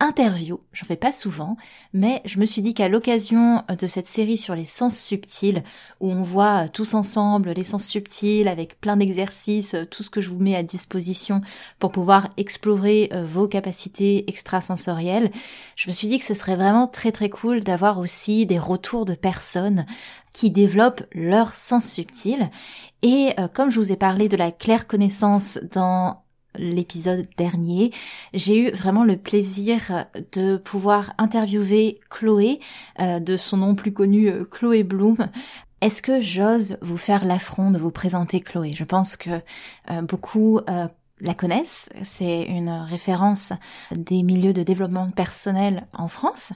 [0.00, 0.60] interview.
[0.72, 1.56] J'en fais pas souvent,
[1.92, 5.64] mais je me suis dit qu'à l'occasion de cette série sur les sens subtils,
[6.00, 10.30] où on voit tous ensemble les sens subtils avec plein d'exercices, tout ce que je
[10.30, 11.40] vous mets à disposition
[11.80, 15.32] pour pouvoir explorer euh, vos capacités extrasensorielles,
[15.74, 19.04] je me suis dit que ce serait vraiment très très cool d'avoir aussi des retours
[19.04, 19.84] de personnes
[20.32, 22.50] qui développent leurs sens subtils.
[23.02, 26.22] Et euh, comme je vous ai parlé de la claire connaissance dans
[26.58, 27.92] l'épisode dernier,
[28.34, 32.60] j'ai eu vraiment le plaisir de pouvoir interviewer Chloé,
[33.00, 35.28] euh, de son nom plus connu euh, Chloé Bloom.
[35.80, 38.72] Est-ce que j'ose vous faire l'affront de vous présenter Chloé?
[38.74, 39.40] Je pense que
[39.90, 40.60] euh, beaucoup
[41.20, 41.88] la connaissent.
[42.02, 43.52] C'est une référence
[43.92, 46.52] des milieux de développement personnel en France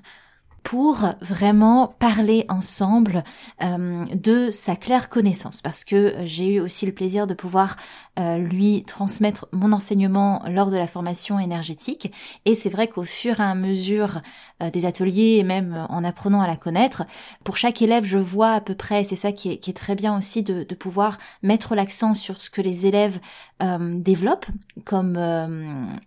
[0.62, 3.24] pour vraiment parler ensemble
[3.62, 5.60] euh, de sa claire connaissance.
[5.60, 7.76] Parce que j'ai eu aussi le plaisir de pouvoir
[8.18, 12.12] euh, lui transmettre mon enseignement lors de la formation énergétique.
[12.44, 14.20] Et c'est vrai qu'au fur et à mesure
[14.62, 17.04] euh, des ateliers et même en apprenant à la connaître
[17.44, 19.94] pour chaque élève je vois à peu près c'est ça qui est, qui est, très
[19.94, 23.18] bien aussi de, de pouvoir mettre l'accent sur ce que les élèves
[23.62, 24.46] développent
[24.84, 25.16] comme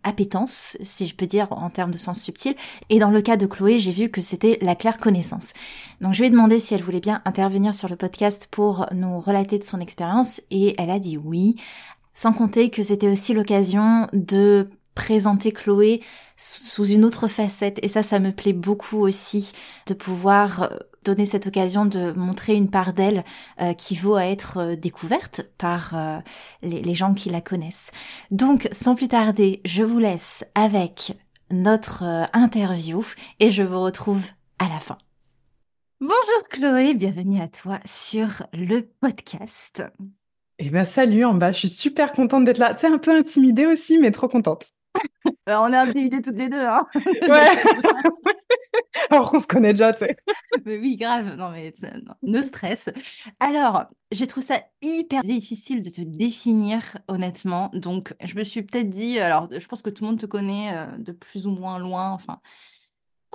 [0.04, 2.56] appétence si je peux dire en termes de sens subtil.
[2.90, 5.54] Et dans le cas de Chloé j'ai vu que c'était la claire connaissance.
[6.02, 9.20] Donc je lui ai demandé si elle voulait bien intervenir sur le podcast pour nous
[9.20, 10.42] relater de son expérience.
[10.52, 11.56] Et elle a dit oui,
[12.14, 16.02] sans compter que c'était aussi l'occasion de présenter Chloé
[16.38, 17.80] sous une autre facette.
[17.84, 19.52] Et ça ça me plaît beaucoup aussi
[19.86, 20.70] de pouvoir euh,
[21.06, 23.24] donner cette occasion de montrer une part d'elle
[23.62, 25.96] euh, qui vaut à être euh, découverte par
[26.62, 27.92] les, les, gens qui la connaissent.
[28.32, 31.14] Donc sans plus tarder, je vous laisse avec
[31.52, 33.06] notre interview
[33.40, 34.24] et je vous retrouve
[34.60, 34.98] à la fin.
[36.02, 39.84] Bonjour Chloé, bienvenue à toi sur le podcast.
[40.60, 42.74] Eh bien salut en bas, je suis super contente d'être là.
[42.74, 44.75] Tu es un peu intimidée aussi, mais trop contente.
[45.48, 46.62] on est intimidées toutes les deux.
[46.62, 47.56] Hein ouais.
[49.10, 50.18] Alors qu'on se connaît déjà, tu sais.
[50.66, 51.36] mais oui, grave.
[51.36, 51.74] Non, mais
[52.24, 52.90] no stress.
[53.40, 57.70] Alors, j'ai trouvé ça hyper difficile de te définir, honnêtement.
[57.74, 60.76] Donc, je me suis peut-être dit, alors, je pense que tout le monde te connaît
[60.76, 62.12] euh, de plus ou moins loin.
[62.12, 62.40] Enfin,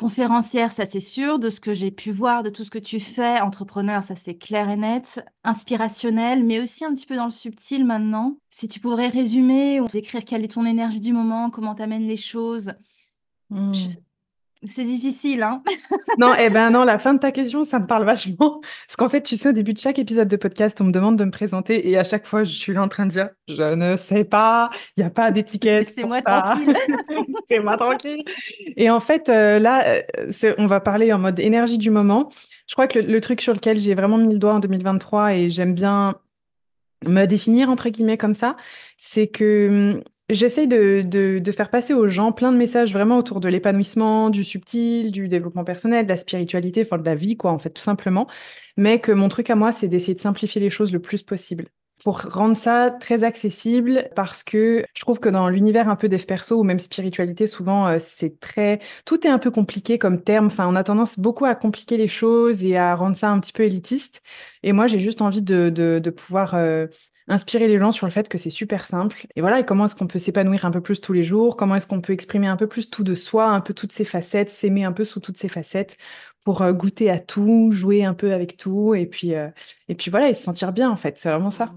[0.01, 3.01] conférencière, ça c'est sûr, de ce que j'ai pu voir, de tout ce que tu
[3.01, 7.31] fais, entrepreneur, ça c'est clair et net, inspirationnel, mais aussi un petit peu dans le
[7.31, 8.39] subtil maintenant.
[8.49, 12.17] Si tu pourrais résumer ou décrire quelle est ton énergie du moment, comment t'amènes les
[12.17, 12.73] choses.
[13.51, 13.73] Hmm.
[14.67, 15.63] C'est difficile, hein
[16.19, 18.61] Non, eh ben non, la fin de ta question, ça me parle vachement.
[18.61, 21.17] Parce qu'en fait, tu sais, au début de chaque épisode de podcast, on me demande
[21.17, 23.75] de me présenter et à chaque fois, je suis là en train de dire, je
[23.75, 25.93] ne sais pas, il n'y a pas d'étiquette.
[25.95, 26.75] C'est moi tranquille.
[27.51, 28.25] C'est moi tranquille.
[28.77, 29.85] Et en fait, euh, là,
[30.19, 32.31] euh, on va parler en mode énergie du moment.
[32.67, 35.49] Je crois que le truc sur lequel j'ai vraiment mis le doigt en 2023 et
[35.49, 36.17] j'aime bien
[37.07, 38.57] me définir entre guillemets comme ça,
[38.99, 43.41] c'est que hum, J'essaye de, de, faire passer aux gens plein de messages vraiment autour
[43.41, 47.51] de l'épanouissement, du subtil, du développement personnel, de la spiritualité, enfin de la vie, quoi,
[47.51, 48.29] en fait, tout simplement.
[48.77, 51.67] Mais que mon truc à moi, c'est d'essayer de simplifier les choses le plus possible
[52.03, 56.25] pour rendre ça très accessible parce que je trouve que dans l'univers un peu dev
[56.25, 60.47] perso ou même spiritualité, souvent euh, c'est très, tout est un peu compliqué comme terme.
[60.47, 63.53] Enfin, on a tendance beaucoup à compliquer les choses et à rendre ça un petit
[63.53, 64.23] peu élitiste.
[64.63, 66.87] Et moi, j'ai juste envie de, pouvoir euh,
[67.29, 69.27] inspirer les gens sur le fait que c'est super simple.
[69.37, 71.57] Et voilà, et comment est-ce qu'on peut s'épanouir un peu plus tous les jours?
[71.57, 74.05] Comment est-ce qu'on peut exprimer un peu plus tout de soi, un peu toutes ses
[74.05, 75.99] facettes, s'aimer un peu sous toutes ses facettes
[76.45, 79.33] pour euh, goûter à tout, jouer un peu avec tout, et puis,
[79.89, 81.19] et puis voilà, et se sentir bien en fait.
[81.19, 81.71] C'est vraiment ça.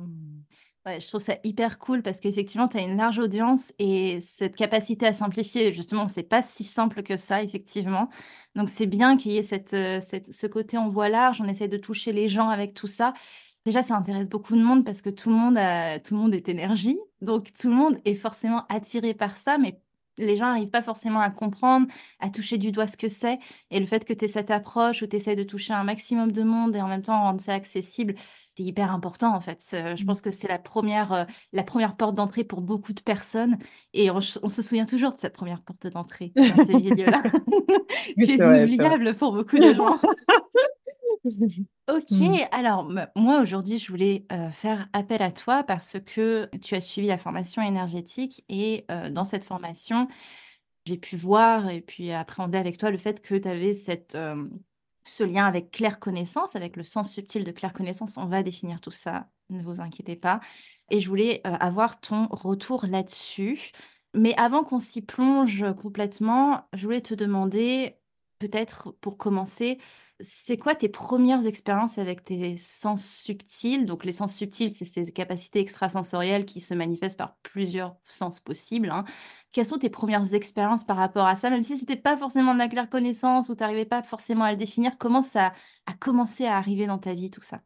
[0.86, 4.54] Ouais, je trouve ça hyper cool parce qu'effectivement, tu as une large audience et cette
[4.54, 8.10] capacité à simplifier, justement, c'est pas si simple que ça, effectivement.
[8.56, 11.48] Donc, c'est bien qu'il y ait cette, euh, cette, ce côté en voie large, on
[11.48, 13.14] essaie de toucher les gens avec tout ça.
[13.66, 15.58] Déjà, ça intéresse beaucoup de monde parce que tout le monde,
[16.04, 17.00] tout le monde est énergie.
[17.22, 19.80] Donc, tout le monde est forcément attiré par ça, mais
[20.18, 21.88] les gens n'arrivent pas forcément à comprendre,
[22.20, 23.40] à toucher du doigt ce que c'est.
[23.72, 26.32] Et le fait que tu aies cette approche où tu essaies de toucher un maximum
[26.32, 28.16] de monde et en même temps rendre ça accessible,
[28.56, 29.66] c'est hyper important en fait.
[29.72, 30.06] je mmh.
[30.06, 31.24] pense que c'est la première, euh,
[31.54, 33.58] la première porte d'entrée pour beaucoup de personnes.
[33.94, 37.24] Et on, se souvient toujours de cette première porte d'entrée dans ces milieux-là.
[38.18, 39.98] c'est inoubliable pour beaucoup de gens.
[41.90, 42.36] Ok, mmh.
[42.52, 47.08] alors moi aujourd'hui je voulais euh, faire appel à toi parce que tu as suivi
[47.08, 50.10] la formation énergétique et euh, dans cette formation
[50.86, 54.18] j'ai pu voir et puis appréhender avec toi le fait que tu avais cette,
[55.06, 58.18] ce lien avec claire connaissance, avec le sens subtil de claire connaissance.
[58.18, 60.40] On va définir tout ça, ne vous inquiétez pas.
[60.90, 63.72] Et je voulais euh, avoir ton retour là-dessus.
[64.14, 67.98] Mais avant qu'on s'y plonge complètement, je voulais te demander,
[68.40, 69.80] peut-être pour commencer,
[70.24, 73.86] c'est quoi tes premières expériences avec tes sens subtils?
[73.86, 78.90] Donc les sens subtils, c'est ces capacités extrasensorielles qui se manifestent par plusieurs sens possibles.
[78.90, 79.06] Hein.
[79.52, 81.50] Quelles sont tes premières expériences par rapport à ça?
[81.52, 84.52] Même si c'était pas forcément de la claire connaissance ou tu n'arrivais pas forcément à
[84.52, 85.54] le définir, comment ça
[85.86, 87.62] a commencé à arriver dans ta vie tout ça?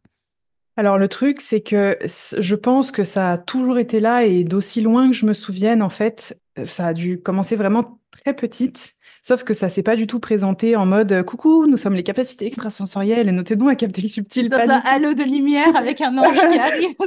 [0.75, 4.81] Alors le truc, c'est que je pense que ça a toujours été là et d'aussi
[4.81, 8.96] loin que je me souvienne, en fait, ça a dû commencer vraiment très petite.
[9.27, 12.03] Sauf que ça s'est pas du tout présenté en mode euh, coucou, nous sommes les
[12.03, 14.47] capacités extrasensorielles et notez donc à capter les subtils.
[14.47, 16.95] Dans un halo de lumière avec un ange qui arrive.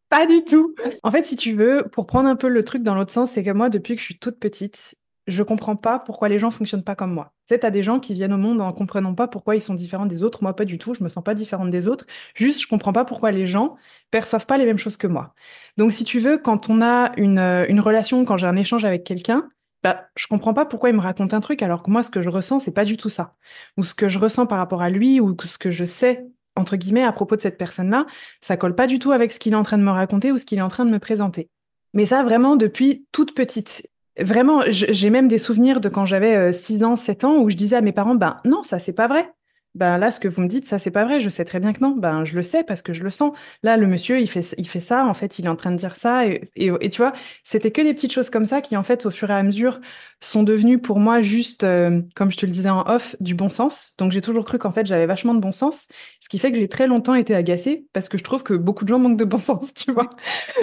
[0.08, 0.74] pas du tout.
[1.02, 3.42] En fait, si tu veux, pour prendre un peu le truc dans l'autre sens, c'est
[3.42, 4.94] que moi, depuis que je suis toute petite,
[5.26, 7.34] je comprends pas pourquoi les gens fonctionnent pas comme moi.
[7.46, 9.74] Tu sais, as des gens qui viennent au monde en comprenant pas pourquoi ils sont
[9.74, 10.42] différents des autres.
[10.42, 10.94] Moi, pas du tout.
[10.94, 12.06] Je me sens pas différente des autres.
[12.34, 13.76] Juste, je comprends pas pourquoi les gens
[14.10, 15.34] perçoivent pas les mêmes choses que moi.
[15.76, 18.86] Donc, si tu veux, quand on a une, euh, une relation, quand j'ai un échange
[18.86, 19.50] avec quelqu'un,
[19.82, 22.22] bah, je comprends pas pourquoi il me raconte un truc alors que moi, ce que
[22.22, 23.34] je ressens, c'est pas du tout ça.
[23.76, 26.76] Ou ce que je ressens par rapport à lui ou ce que je sais, entre
[26.76, 28.06] guillemets, à propos de cette personne-là,
[28.40, 30.38] ça colle pas du tout avec ce qu'il est en train de me raconter ou
[30.38, 31.48] ce qu'il est en train de me présenter.
[31.94, 33.88] Mais ça, vraiment, depuis toute petite.
[34.18, 37.56] Vraiment, j'ai même des souvenirs de quand j'avais 6 euh, ans, 7 ans, où je
[37.56, 39.32] disais à mes parents, ben non, ça, c'est pas vrai
[39.76, 41.20] ben là, ce que vous me dites, ça, c'est pas vrai.
[41.20, 41.94] Je sais très bien que non.
[41.96, 43.32] Ben, je le sais parce que je le sens.
[43.62, 45.06] Là, le monsieur, il fait, il fait ça.
[45.06, 46.26] En fait, il est en train de dire ça.
[46.26, 47.12] Et, tu vois,
[47.44, 49.80] c'était que des petites choses comme ça qui, en fait, au fur et à mesure,
[50.20, 53.48] sont devenues pour moi juste, euh, comme je te le disais en off, du bon
[53.48, 53.94] sens.
[53.98, 55.88] Donc, j'ai toujours cru qu'en fait, j'avais vachement de bon sens.
[56.18, 58.84] Ce qui fait que j'ai très longtemps été agacée parce que je trouve que beaucoup
[58.84, 60.10] de gens manquent de bon sens, tu vois.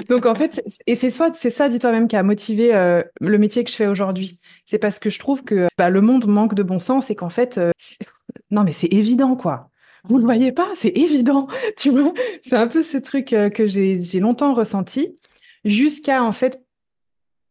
[0.09, 3.71] Donc, en fait, et c'est ça, dis-toi même, qui a motivé euh, le métier que
[3.71, 4.39] je fais aujourd'hui.
[4.65, 7.29] C'est parce que je trouve que bah, le monde manque de bon sens et qu'en
[7.29, 7.71] fait, euh,
[8.51, 9.69] non, mais c'est évident, quoi.
[10.03, 11.47] Vous le voyez pas, c'est évident,
[11.77, 12.13] tu vois.
[12.43, 15.15] C'est un peu ce truc euh, que j'ai longtemps ressenti,
[15.65, 16.63] jusqu'à, en fait,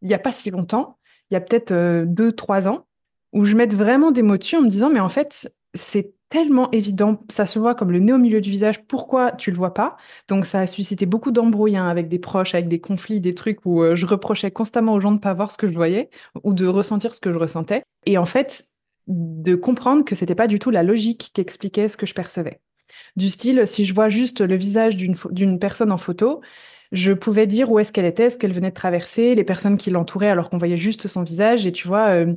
[0.03, 0.99] il n'y a pas si longtemps,
[1.31, 2.87] il y a peut-être euh, deux, trois ans,
[3.33, 6.71] où je mette vraiment des mots dessus en me disant, mais en fait, c'est tellement
[6.73, 9.75] évident, ça se voit comme le nez au milieu du visage, pourquoi tu le vois
[9.75, 9.97] pas?
[10.29, 13.65] Donc ça a suscité beaucoup d'embrouilles hein, avec des proches, avec des conflits, des trucs
[13.65, 16.11] où euh, je reprochais constamment aux gens de ne pas voir ce que je voyais
[16.43, 17.83] ou de ressentir ce que je ressentais.
[18.07, 18.67] Et en fait,
[19.07, 22.61] de comprendre que c'était pas du tout la logique qui expliquait ce que je percevais.
[23.17, 26.41] Du style, si je vois juste le visage d'une personne en photo,
[26.93, 29.91] je pouvais dire où est-ce qu'elle était, ce qu'elle venait de traverser, les personnes qui
[29.91, 31.67] l'entouraient alors qu'on voyait juste son visage.
[31.67, 32.35] Et tu vois, euh,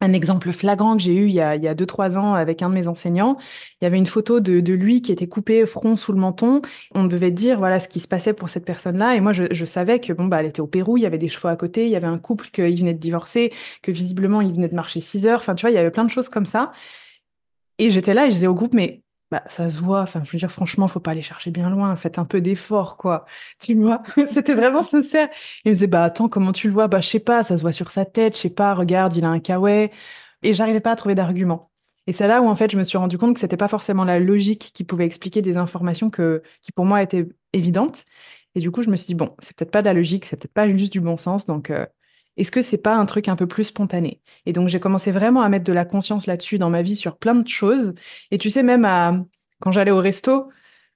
[0.00, 2.34] un exemple flagrant que j'ai eu il y a, il y a deux, trois ans
[2.34, 3.38] avec un de mes enseignants.
[3.80, 6.60] Il y avait une photo de, lui qui était coupé front sous le menton.
[6.94, 9.14] On devait dire voilà ce qui se passait pour cette personne-là.
[9.14, 11.28] Et moi, je, savais que bon bah elle était au Pérou, il y avait des
[11.28, 13.52] chevaux à côté, il y avait un couple qu'il venait de divorcer,
[13.82, 15.40] que visiblement il venait de marcher six heures.
[15.40, 16.72] Enfin, tu vois, il y avait plein de choses comme ça.
[17.78, 20.02] Et j'étais là et je disais au groupe mais bah, ça se voit.
[20.02, 21.96] Enfin, je veux dire, franchement, faut pas aller chercher bien loin.
[21.96, 23.24] Faites un peu d'effort, quoi.
[23.60, 25.28] Tu vois, c'était vraiment sincère.
[25.64, 26.88] Il me disait, bah, attends, comment tu le vois?
[26.88, 28.36] Bah, je sais pas, ça se voit sur sa tête.
[28.36, 29.90] Je sais pas, regarde, il a un kawaii.
[30.42, 31.70] Et j'arrivais pas à trouver d'argument.
[32.06, 34.04] Et c'est là où, en fait, je me suis rendu compte que c'était pas forcément
[34.04, 38.04] la logique qui pouvait expliquer des informations que, qui, pour moi, étaient évidentes.
[38.54, 40.36] Et du coup, je me suis dit, bon, c'est peut-être pas de la logique, c'est
[40.36, 41.46] peut-être pas juste du bon sens.
[41.46, 41.84] Donc, euh,
[42.36, 44.20] est-ce que c'est pas un truc un peu plus spontané?
[44.46, 47.16] Et donc j'ai commencé vraiment à mettre de la conscience là-dessus dans ma vie sur
[47.18, 47.94] plein de choses.
[48.30, 49.24] Et tu sais même à
[49.60, 50.50] quand j'allais au resto,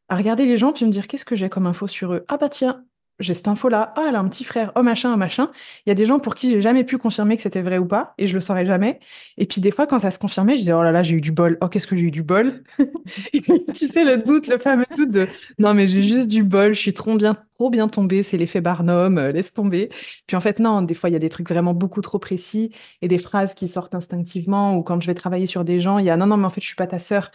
[0.09, 2.25] à regarder les gens puis me dire qu'est-ce que j'ai comme info sur eux?
[2.29, 2.85] Ah bah tiens,
[3.21, 5.51] j'ai cette info-là, ah, elle a un petit frère, oh machin, oh machin.
[5.87, 7.87] Il y a des gens pour qui j'ai jamais pu confirmer que c'était vrai ou
[7.87, 8.99] pas, et je le saurais jamais.
[9.37, 11.21] Et puis des fois, quand ça se confirmait, je disais, oh là là, j'ai eu
[11.21, 12.65] du bol, oh qu'est-ce que j'ai eu du bol?
[13.33, 16.81] tu sais, le doute, le fameux doute de, non mais j'ai juste du bol, je
[16.81, 19.91] suis trop bien, trop bien tombée, c'est l'effet Barnum, euh, laisse tomber.
[20.27, 22.73] Puis en fait, non, des fois, il y a des trucs vraiment beaucoup trop précis,
[23.03, 26.07] et des phrases qui sortent instinctivement, ou quand je vais travailler sur des gens, il
[26.07, 27.31] y a, non, non, mais en fait, je suis pas ta sœur,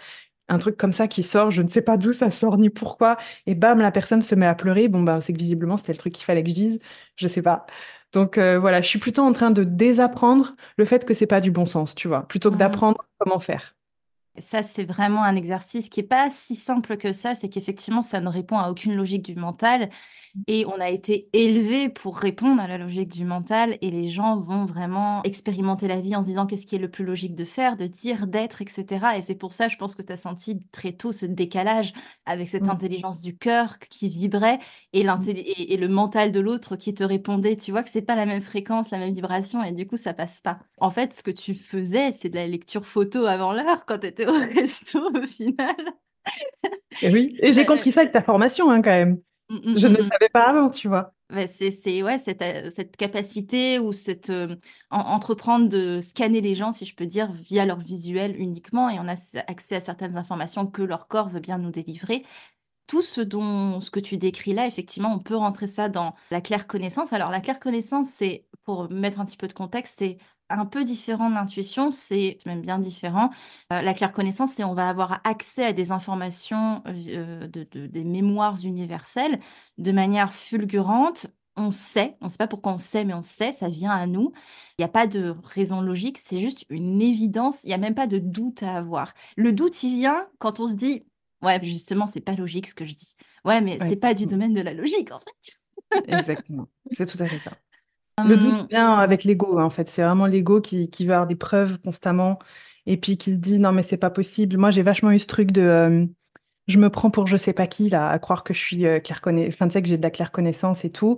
[0.49, 3.17] un truc comme ça qui sort, je ne sais pas d'où ça sort ni pourquoi,
[3.47, 4.87] et bam, la personne se met à pleurer.
[4.87, 6.81] Bon, bah, c'est que visiblement, c'était le truc qu'il fallait que je dise,
[7.15, 7.65] je sais pas.
[8.13, 11.41] Donc euh, voilà, je suis plutôt en train de désapprendre le fait que c'est pas
[11.41, 12.59] du bon sens, tu vois, plutôt que mmh.
[12.59, 13.75] d'apprendre comment faire.
[14.39, 17.36] Ça, c'est vraiment un exercice qui est pas si simple que ça.
[17.36, 19.89] C'est qu'effectivement, ça ne répond à aucune logique du mental.
[20.48, 23.77] Et on a été élevé pour répondre à la logique du mental.
[23.82, 26.92] Et les gens vont vraiment expérimenter la vie en se disant qu'est-ce qui est le
[26.92, 29.18] plus logique de faire, de dire, d'être, etc.
[29.18, 31.94] Et c'est pour ça, je pense que tu as senti très tôt ce décalage
[32.25, 32.70] avec cette Mm.
[32.70, 34.60] intelligence du cœur qui vibrait
[34.94, 37.58] et, l'intelli- et, et le mental de l'autre qui te répondait.
[37.58, 39.63] Tu vois que c'est pas la même fréquence, la même vibration.
[39.63, 40.60] Et du coup, ça passe pas.
[40.77, 44.08] En fait, ce que tu faisais, c'est de la lecture photo avant l'heure quand tu
[44.08, 45.75] étais au resto au final.
[47.01, 49.20] Et oui, et j'ai compris ça avec ta formation, hein, quand même.
[49.50, 50.10] Mm, mm, Je ne le mm.
[50.10, 51.13] savais pas avant, tu vois.
[51.32, 54.55] Ouais, c'est, ouais, cette, euh, cette capacité ou cette euh,
[54.91, 59.00] en- entreprendre de scanner les gens, si je peux dire, via leur visuel uniquement, et
[59.00, 59.15] on a
[59.48, 62.24] accès à certaines informations que leur corps veut bien nous délivrer.
[62.88, 66.41] Tout ce dont ce que tu décris là, effectivement, on peut rentrer ça dans la
[66.41, 67.13] claire connaissance.
[67.13, 70.17] Alors, la claire connaissance, c'est, pour mettre un petit peu de contexte, c'est
[70.49, 73.29] un peu différent de l'intuition, c'est même bien différent.
[73.73, 77.87] Euh, la claire connaissance, c'est on va avoir accès à des informations, euh, de, de-
[77.87, 79.39] des mémoires universelles
[79.77, 81.27] de manière fulgurante.
[81.57, 84.07] On sait, on ne sait pas pourquoi on sait, mais on sait, ça vient à
[84.07, 84.31] nous.
[84.77, 87.63] Il n'y a pas de raison logique, c'est juste une évidence.
[87.63, 89.13] Il n'y a même pas de doute à avoir.
[89.37, 91.05] Le doute, il vient quand on se dit,
[91.41, 93.15] ouais, justement, c'est pas logique ce que je dis.
[93.45, 93.89] Ouais, mais Ouais.
[93.89, 95.57] c'est pas du domaine de la logique, en fait.
[96.07, 96.67] Exactement.
[96.91, 97.51] C'est tout à fait ça.
[98.24, 99.88] Le doute Hum, vient avec l'ego, hein, en fait.
[99.89, 102.39] C'est vraiment l'ego qui, qui veut avoir des preuves constamment
[102.88, 104.57] et puis qui se dit non, mais c'est pas possible.
[104.57, 106.05] Moi, j'ai vachement eu ce truc de euh,
[106.67, 109.00] je me prends pour je sais pas qui, là, à croire que je suis euh,
[109.22, 111.17] connaissance, enfin, tu sais, que j'ai de la claire connaissance et tout.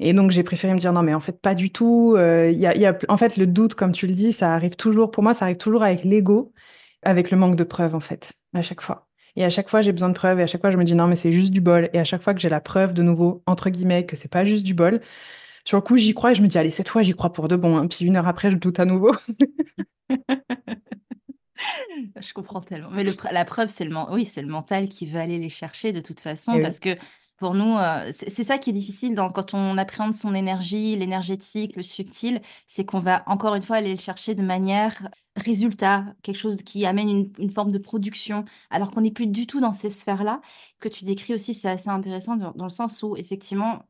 [0.00, 2.14] Et donc, j'ai préféré me dire non, mais en fait, pas du tout.
[2.16, 5.10] Euh, a, y a- en fait, le doute, comme tu le dis, ça arrive toujours,
[5.12, 6.52] pour moi, ça arrive toujours avec l'ego,
[7.02, 9.08] avec le manque de preuves, en fait, à chaque fois.
[9.36, 10.94] Et à chaque fois, j'ai besoin de preuves, et à chaque fois, je me dis
[10.94, 11.90] non, mais c'est juste du bol.
[11.94, 14.44] Et à chaque fois que j'ai la preuve, de nouveau, entre guillemets, que c'est pas
[14.44, 15.00] juste du bol,
[15.64, 17.48] sur le coup, j'y crois et je me dis, allez, cette fois, j'y crois pour
[17.48, 17.76] de bon.
[17.76, 17.86] hein.
[17.88, 19.12] Puis une heure après, je doute à nouveau.
[22.20, 22.90] Je comprends tellement.
[22.90, 26.00] Mais le la preuve, c'est le, oui, le mental qui veut aller les chercher de
[26.00, 26.96] toute façon, Et parce que
[27.36, 31.76] pour nous, euh, c'est ça qui est difficile dans, quand on appréhende son énergie, l'énergétique,
[31.76, 36.36] le subtil, c'est qu'on va encore une fois aller le chercher de manière résultat, quelque
[36.38, 39.72] chose qui amène une, une forme de production, alors qu'on n'est plus du tout dans
[39.72, 40.40] ces sphères-là.
[40.80, 43.82] Que tu décris aussi, c'est assez intéressant dans, dans le sens où, effectivement,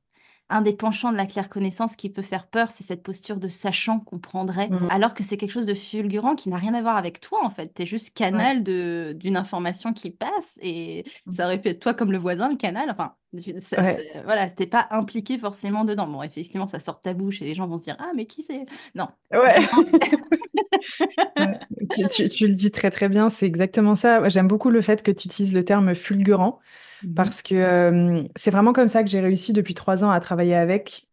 [0.50, 3.48] un des penchants de la claire connaissance qui peut faire peur, c'est cette posture de
[3.48, 4.88] sachant qu'on prendrait, Mhm.
[4.90, 7.50] alors que c'est quelque chose de fulgurant qui n'a rien à voir avec toi, en
[7.50, 7.72] fait.
[7.74, 11.94] Tu es juste canal de, d'une information qui passe et ça aurait pu être toi
[11.94, 12.90] comme le voisin, le canal.
[12.90, 14.12] Enfin, tu- ça- Ouais.
[14.24, 16.06] voilà, t'es pas impliqué forcément dedans.
[16.06, 18.26] Bon, effectivement, ça sort de ta bouche et les gens vont se dire Ah, mais
[18.26, 18.66] qui c'est?
[18.94, 19.08] Non.
[19.32, 19.56] Ouais.
[21.36, 21.58] Ouais.
[21.94, 24.28] Tu, tu- tu le dis très très bien, c'est exactement ça.
[24.28, 26.58] J'aime beaucoup le fait que tu utilises le terme fulgurant
[27.02, 27.14] Mhm.
[27.14, 30.54] parce que euh, c'est vraiment comme ça que j'ai réussi depuis trois ans à travailler
[30.54, 31.06] avec.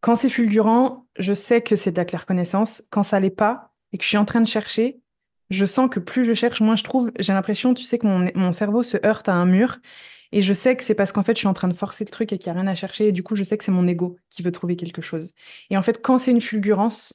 [0.00, 2.82] Quand c'est fulgurant, je sais que c'est de la claire connaissance.
[2.90, 5.00] Quand ça l'est pas et que je suis en train de chercher,
[5.50, 7.10] je sens que plus je cherche, moins je trouve.
[7.18, 9.78] J'ai l'impression, tu sais, que mon, mon cerveau se heurte à un mur
[10.32, 12.10] et je sais que c'est parce qu'en fait, je suis en train de forcer le
[12.10, 13.08] truc et qu'il n'y a rien à chercher.
[13.08, 15.32] Et du coup, je sais que c'est mon ego qui veut trouver quelque chose.
[15.70, 17.14] Et en fait, quand c'est une fulgurance,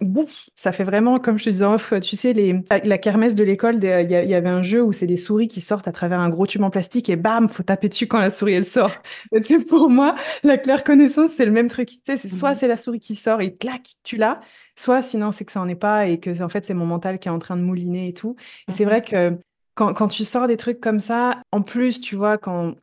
[0.00, 3.34] bouf, ça fait vraiment, comme je te disais off, tu sais, les, la, la kermesse
[3.34, 5.92] de l'école, il y, y avait un jeu où c'est des souris qui sortent à
[5.92, 8.64] travers un gros tube en plastique et bam, faut taper dessus quand la souris elle
[8.66, 8.92] sort.
[9.44, 11.88] Sais, pour moi, la claire connaissance, c'est le même truc.
[11.88, 12.54] Tu sais, c'est soit Mhm.
[12.54, 14.40] c'est la souris qui sort et clac, tu l'as,
[14.76, 17.18] soit sinon c'est que ça en est pas et que en fait c'est mon mental
[17.18, 18.36] qui est en train de mouliner et tout.
[18.68, 18.90] Et c'est Mhm.
[18.90, 19.38] vrai que
[19.74, 22.74] quand, quand tu sors des trucs comme ça, en plus, tu vois, quand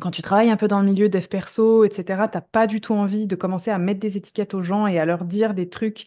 [0.00, 2.94] quand tu travailles un peu dans le milieu dev perso, etc., t'as pas du tout
[2.94, 6.06] envie de commencer à mettre des étiquettes aux gens et à leur dire des trucs.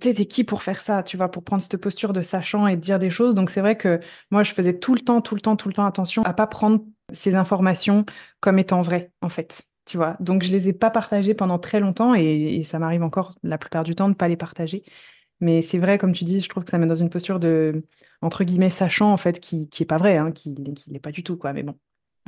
[0.00, 2.74] Tu t'es qui pour faire ça, tu vois, pour prendre cette posture de sachant et
[2.76, 3.34] de dire des choses.
[3.34, 5.74] Donc c'est vrai que moi, je faisais tout le temps, tout le temps, tout le
[5.74, 6.80] temps attention à pas prendre
[7.12, 8.04] ces informations
[8.40, 9.62] comme étant vraies, en fait.
[9.86, 12.22] Tu vois, donc je les ai pas partagées pendant très longtemps et,
[12.56, 14.82] et ça m'arrive encore la plupart du temps de pas les partager.
[15.40, 17.84] Mais c'est vrai, comme tu dis, je trouve que ça met dans une posture de,
[18.22, 21.12] entre guillemets, sachant, en fait, qui, qui est pas vrai, hein, qui, qui l'est pas
[21.12, 21.52] du tout, quoi.
[21.52, 21.78] Mais bon,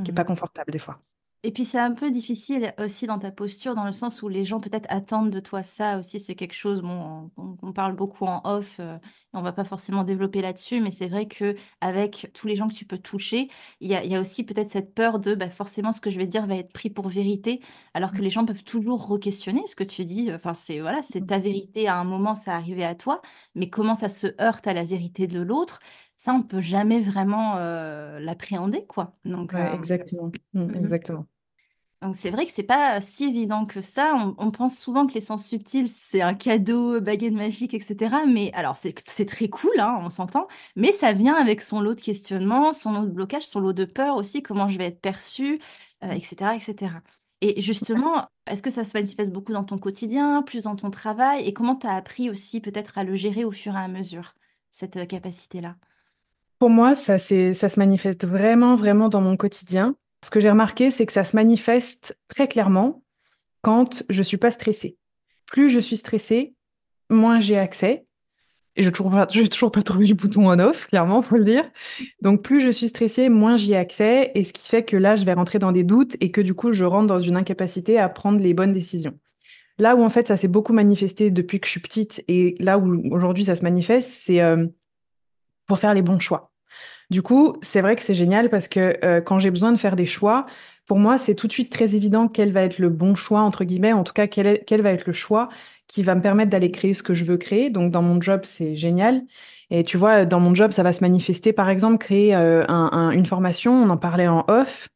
[0.04, 0.26] qui est pas Mhm.
[0.26, 1.00] confortable des fois.
[1.46, 4.44] Et puis c'est un peu difficile aussi dans ta posture, dans le sens où les
[4.44, 6.18] gens peut-être attendent de toi ça aussi.
[6.18, 9.00] C'est quelque chose, bon, on, on parle beaucoup en off, euh, et
[9.34, 12.74] on va pas forcément développer là-dessus, mais c'est vrai que avec tous les gens que
[12.74, 13.48] tu peux toucher,
[13.80, 16.10] il y a, il y a aussi peut-être cette peur de, bah, forcément, ce que
[16.10, 17.60] je vais dire va être pris pour vérité,
[17.94, 20.32] alors que les gens peuvent toujours re-questionner ce que tu dis.
[20.34, 21.86] Enfin, c'est voilà, c'est ta vérité.
[21.86, 23.22] À un moment, ça arrivait à toi,
[23.54, 25.78] mais comment ça se heurte à la vérité de l'autre,
[26.16, 29.14] ça, on peut jamais vraiment euh, l'appréhender, quoi.
[29.24, 30.32] Donc, Ouais, euh, exactement.
[30.54, 30.74] Mm, mhm.
[30.76, 31.26] exactement.
[32.06, 34.14] Donc c'est vrai que c'est pas si évident que ça.
[34.14, 38.14] On, on pense souvent que les sens subtils, c'est un cadeau, baguette magique, etc.
[38.28, 40.46] Mais alors c'est c'est très cool, hein, on s'entend.
[40.76, 43.84] Mais ça vient avec son lot de questionnements, son lot de blocages, son lot de
[43.84, 45.60] peur aussi, comment je vais être perçue,
[46.04, 46.92] euh, etc., etc.
[47.40, 51.44] Et justement, est-ce que ça se manifeste beaucoup dans ton quotidien, plus dans ton travail,
[51.44, 54.34] et comment tu as appris aussi peut-être à le gérer au fur et à mesure?
[54.70, 55.76] cette capacité-là?
[56.58, 59.96] Pour moi, ça, ça se manifeste vraiment, vraiment dans mon quotidien.
[60.24, 63.02] Ce que j'ai remarqué, c'est que ça se manifeste très clairement
[63.62, 64.96] quand je suis pas stressée.
[65.46, 66.54] Plus je suis stressée,
[67.10, 68.06] moins j'ai accès.
[68.76, 68.92] Et je n'ai
[69.50, 71.64] toujours, pas, trouvé le bouton on-off, clairement, faut le dire.
[72.20, 74.32] Donc, plus je suis stressée, moins j'y ai accès.
[74.34, 76.54] Et ce qui fait que là, je vais rentrer dans des doutes et que du
[76.54, 79.18] coup, je rentre dans une incapacité à prendre les bonnes décisions.
[79.78, 82.78] Là où, en fait, ça s'est beaucoup manifesté depuis que je suis petite et là
[82.78, 84.66] où aujourd'hui ça se manifeste, c'est euh,
[85.66, 86.52] pour faire les bons choix.
[87.10, 89.96] Du coup, c'est vrai que c'est génial parce que euh, quand j'ai besoin de faire
[89.96, 90.46] des choix,
[90.86, 93.64] pour moi, c'est tout de suite très évident quel va être le bon choix, entre
[93.64, 95.48] guillemets, en tout cas, quel, va être le choix
[95.88, 97.70] qui va me permettre d'aller créer ce que je veux créer.
[97.70, 99.22] Donc, dans mon job, c'est génial.
[99.70, 102.64] Et tu vois, dans mon job, ça va se manifester, par exemple, créer euh,
[103.10, 104.88] une formation, on en parlait en off.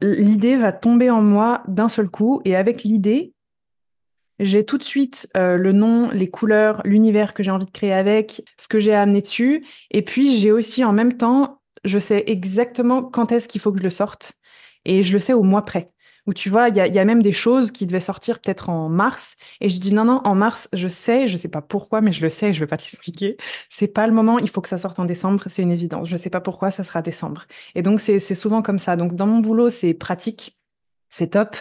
[0.00, 3.34] L'idée va tomber en moi d'un seul coup, et avec l'idée,
[4.44, 7.92] j'ai tout de suite euh, le nom, les couleurs, l'univers que j'ai envie de créer
[7.92, 9.64] avec, ce que j'ai à amener dessus.
[9.90, 13.78] Et puis, j'ai aussi en même temps, je sais exactement quand est-ce qu'il faut que
[13.78, 14.34] je le sorte.
[14.84, 15.92] Et je le sais au mois près
[16.26, 19.36] où tu vois, il y a, même des choses qui devaient sortir peut-être en mars.
[19.60, 22.22] Et je dis non, non, en mars, je sais, je sais pas pourquoi, mais je
[22.22, 23.36] le sais, je vais pas t'expliquer.
[23.70, 26.08] C'est pas le moment, il faut que ça sorte en décembre, c'est une évidence.
[26.08, 27.46] Je sais pas pourquoi, ça sera décembre.
[27.74, 28.96] Et donc, c'est souvent comme ça.
[28.96, 30.56] Donc, dans mon boulot, c'est pratique.
[31.14, 31.56] C'est top.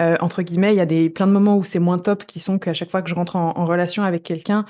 [0.00, 2.40] Euh, entre guillemets, il y a des, plein de moments où c'est moins top qui
[2.40, 4.64] sont qu'à chaque fois que je rentre en, relation avec quelqu'un,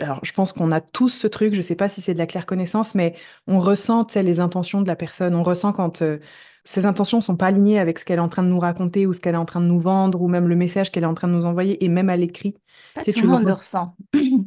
[0.00, 2.26] alors je pense qu'on a tous ce truc, je sais pas si c'est de la
[2.26, 3.14] claire connaissance, mais
[3.46, 5.36] on ressent les intentions de la personne.
[5.36, 6.18] On ressent quand euh,
[6.64, 9.12] ses intentions sont pas alignées avec ce qu'elle est en train de nous raconter ou
[9.12, 11.14] ce qu'elle est en train de nous vendre ou même le message qu'elle est en
[11.14, 12.56] train de nous envoyer et même à l'écrit.
[12.94, 13.94] Pas tout le monde le ressent.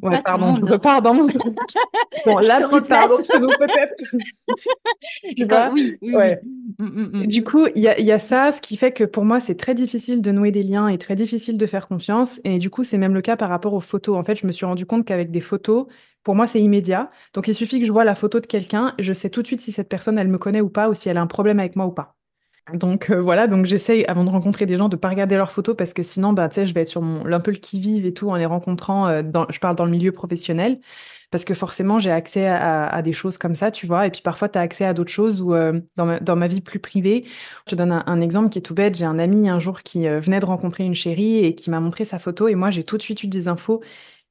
[0.01, 1.27] Ouais, pardon, je repars dans mon...
[2.25, 3.93] bon, là, tu parles entre nous peut-être.
[5.73, 6.41] oui, oui, ouais.
[6.79, 7.27] Mm, mm, mm.
[7.27, 9.55] Du coup, il y a, y a, ça, ce qui fait que pour moi, c'est
[9.55, 12.41] très difficile de nouer des liens et très difficile de faire confiance.
[12.43, 14.17] Et du coup, c'est même le cas par rapport aux photos.
[14.17, 15.87] En fait, je me suis rendu compte qu'avec des photos,
[16.23, 17.11] pour moi, c'est immédiat.
[17.33, 19.61] Donc, il suffit que je vois la photo de quelqu'un, je sais tout de suite
[19.61, 21.75] si cette personne, elle me connaît ou pas, ou si elle a un problème avec
[21.75, 22.15] moi ou pas.
[22.71, 25.75] Donc euh, voilà, donc j'essaye avant de rencontrer des gens de pas regarder leurs photos
[25.75, 28.05] parce que sinon, bah, tu sais, je vais être sur mon, un peu le qui-vive
[28.05, 29.07] et tout en les rencontrant.
[29.07, 30.79] Euh, je parle dans le milieu professionnel
[31.29, 34.07] parce que forcément, j'ai accès à, des choses comme ça, tu vois.
[34.07, 36.79] Et puis parfois, tu as accès à d'autres choses ou euh, dans, ma, vie plus
[36.79, 37.25] privée.
[37.65, 38.95] Je te donne un, exemple qui est tout bête.
[38.95, 42.05] J'ai un ami un jour qui venait de rencontrer une chérie et qui m'a montré
[42.05, 43.81] sa photo et moi, j'ai tout de suite eu des infos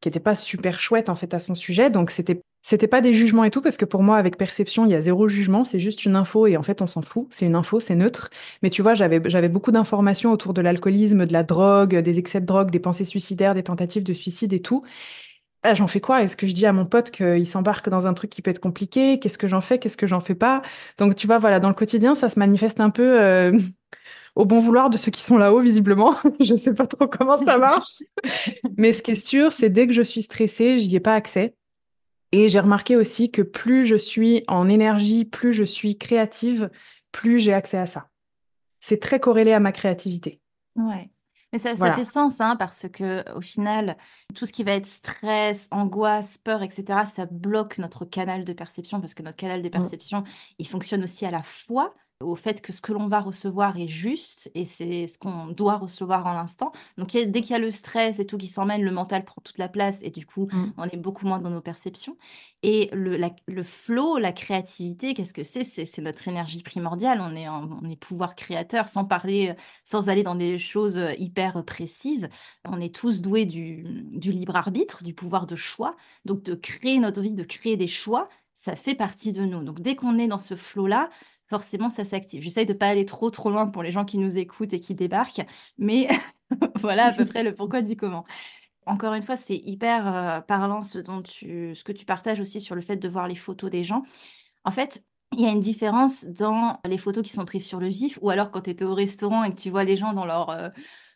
[0.01, 1.91] qui n'étaient pas super chouettes en fait à son sujet.
[1.91, 4.91] Donc c'était c'était pas des jugements et tout, parce que pour moi, avec perception, il
[4.93, 7.27] y a zéro jugement, c'est juste une info et en fait, on s'en fout.
[7.31, 8.31] C'est une info, c'est neutre.
[8.63, 12.41] Mais tu vois, j'avais, j'avais beaucoup d'informations autour de l'alcoolisme, de la drogue, des excès
[12.41, 14.85] de drogue, des pensées suicidaires, des tentatives de suicide et tout.
[15.65, 16.23] Ah, j'en fais quoi?
[16.23, 18.59] Est-ce que je dis à mon pote qu'il s'embarque dans un truc qui peut être
[18.61, 19.21] compliqué?
[19.21, 19.79] Qu'est-ce que j'en fais?
[19.79, 20.63] Qu'est-ce que j'en fais pas?
[20.99, 23.57] Donc, tu vois, voilà, dans le quotidien, ça se manifeste un peu euh,
[24.37, 26.15] au bon vouloir de ceux qui sont là-haut, visiblement.
[26.41, 28.03] je sais pas trop comment ça marche.
[28.79, 31.55] Mais ce qui est sûr, c'est dès que je suis stressée, j'y ai pas accès.
[32.33, 36.71] Et j'ai remarqué aussi que plus je suis en énergie, plus je suis créative,
[37.13, 38.09] plus j'ai accès à ça.
[38.81, 40.41] C'est très corrélé à ma créativité.
[40.75, 41.11] Ouais.
[41.53, 43.99] Mais ça, ça fait sens, hein, parce que au final,
[44.35, 49.01] tout ce qui va être stress, angoisse, peur, etc., ça bloque notre canal de perception,
[49.01, 49.73] parce que notre canal de mmh.
[49.73, 50.25] perception,
[50.59, 53.89] il fonctionne aussi à la fois au fait que ce que l'on va recevoir est
[53.89, 56.73] juste et c'est ce qu'on doit recevoir en l'instant.
[56.99, 59.59] Donc dès qu'il y a le stress et tout qui s'emmène, le mental prend toute
[59.59, 60.73] la place et du coup, mmh.
[60.77, 62.17] on est beaucoup moins dans nos perceptions.
[62.63, 65.65] Et le, le flow, la créativité, qu'est-ce que c'est?
[65.65, 67.21] C'est notre énergie primordiale.
[67.21, 69.55] On est, on est pouvoir créateur, sans parler,
[69.85, 72.29] sans aller dans des choses euh, hyper précises.
[72.69, 75.97] On est tous doués du, du libre arbitre, du pouvoir de choix.
[76.25, 79.65] Donc de créer notre vie, de créer des choix, ça fait partie de nous.
[79.65, 81.11] Donc dès qu'on est dans ce flow-là,
[81.53, 82.41] forcément, ça s'active.
[82.43, 84.81] J'essaye de ne pas aller trop, trop loin pour les gens qui nous écoutent et
[84.81, 85.45] qui débarquent,
[85.77, 86.09] mais
[86.81, 88.25] voilà à peu près le pourquoi du comment.
[88.87, 92.59] Encore une fois, c'est hyper euh, parlant ce, dont tu, ce que tu partages aussi
[92.63, 94.03] sur le fait de voir les photos des gens.
[94.65, 97.89] En fait, il y a une différence dans les photos qui sont prises sur le
[97.89, 100.25] vif ou alors quand tu étais au restaurant et que tu vois les gens dans
[100.25, 100.71] leur, euh,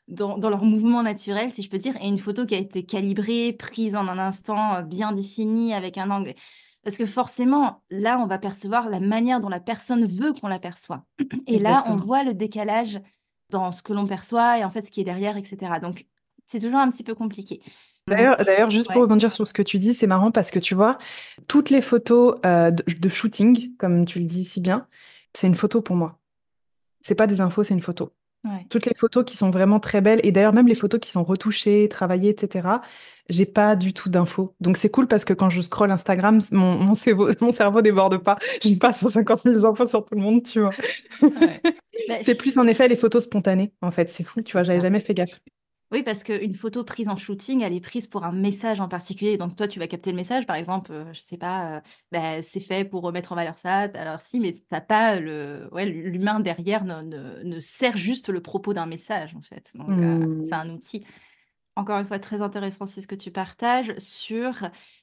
[0.09, 3.55] dans, leur mouvement naturel, si je peux dire, et une photo qui a été calibrée,
[3.55, 6.35] prise en un instant euh, bien défini avec un angle.
[6.87, 10.61] Parce que forcément, là, on va percevoir la manière dont la personne veut qu'on la
[10.61, 11.05] perçoit.
[11.49, 13.01] Et là, on voit le décalage
[13.51, 15.81] dans ce que l'on perçoit et en fait ce qui est derrière, etc.
[15.83, 16.07] Donc,
[16.47, 17.61] c'est toujours un petit peu compliqué.
[18.07, 20.97] D'ailleurs, juste pour rebondir sur ce que tu dis, c'est marrant parce que tu vois,
[21.49, 24.87] toutes les photos euh, de, shooting, comme tu le dis si bien,
[25.35, 26.21] c'est une photo pour moi.
[27.03, 28.13] C'est pas des infos, c'est une photo.
[28.71, 31.25] Toutes les photos qui sont vraiment très belles, et d'ailleurs même les photos qui sont
[31.25, 32.69] retouchées, travaillées, etc.,
[33.29, 34.55] j'ai pas du tout d'infos.
[34.61, 38.19] Donc c'est cool parce que quand je scroll Instagram, mon, mon, cerveau, mon cerveau déborde
[38.19, 38.39] pas.
[38.63, 40.73] J'ai pas 150 000 infos sur tout le monde, tu vois.
[42.09, 44.11] Bah, c'est plus en effet les photos spontanées, en fait.
[44.11, 45.41] C'est fou, tu vois, j'avais jamais fait gaffe.
[45.93, 49.37] Oui, parce qu'une photo prise en shooting, elle est prise pour un message en particulier.
[49.37, 52.43] Donc toi, tu vas capter le message, par exemple, heu, je sais pas, heu, bah,
[52.43, 55.85] c'est fait pour remettre en valeur ça, alors si, mais tu as pas le ouais,
[55.87, 59.71] l'humain derrière ne ne ne sert juste le propos d'un message, en fait.
[59.77, 60.57] Donc heu, c'est Mmh.
[60.57, 61.05] un outil.
[61.77, 64.55] Encore une fois, très intéressant, c'est ce que tu partages sur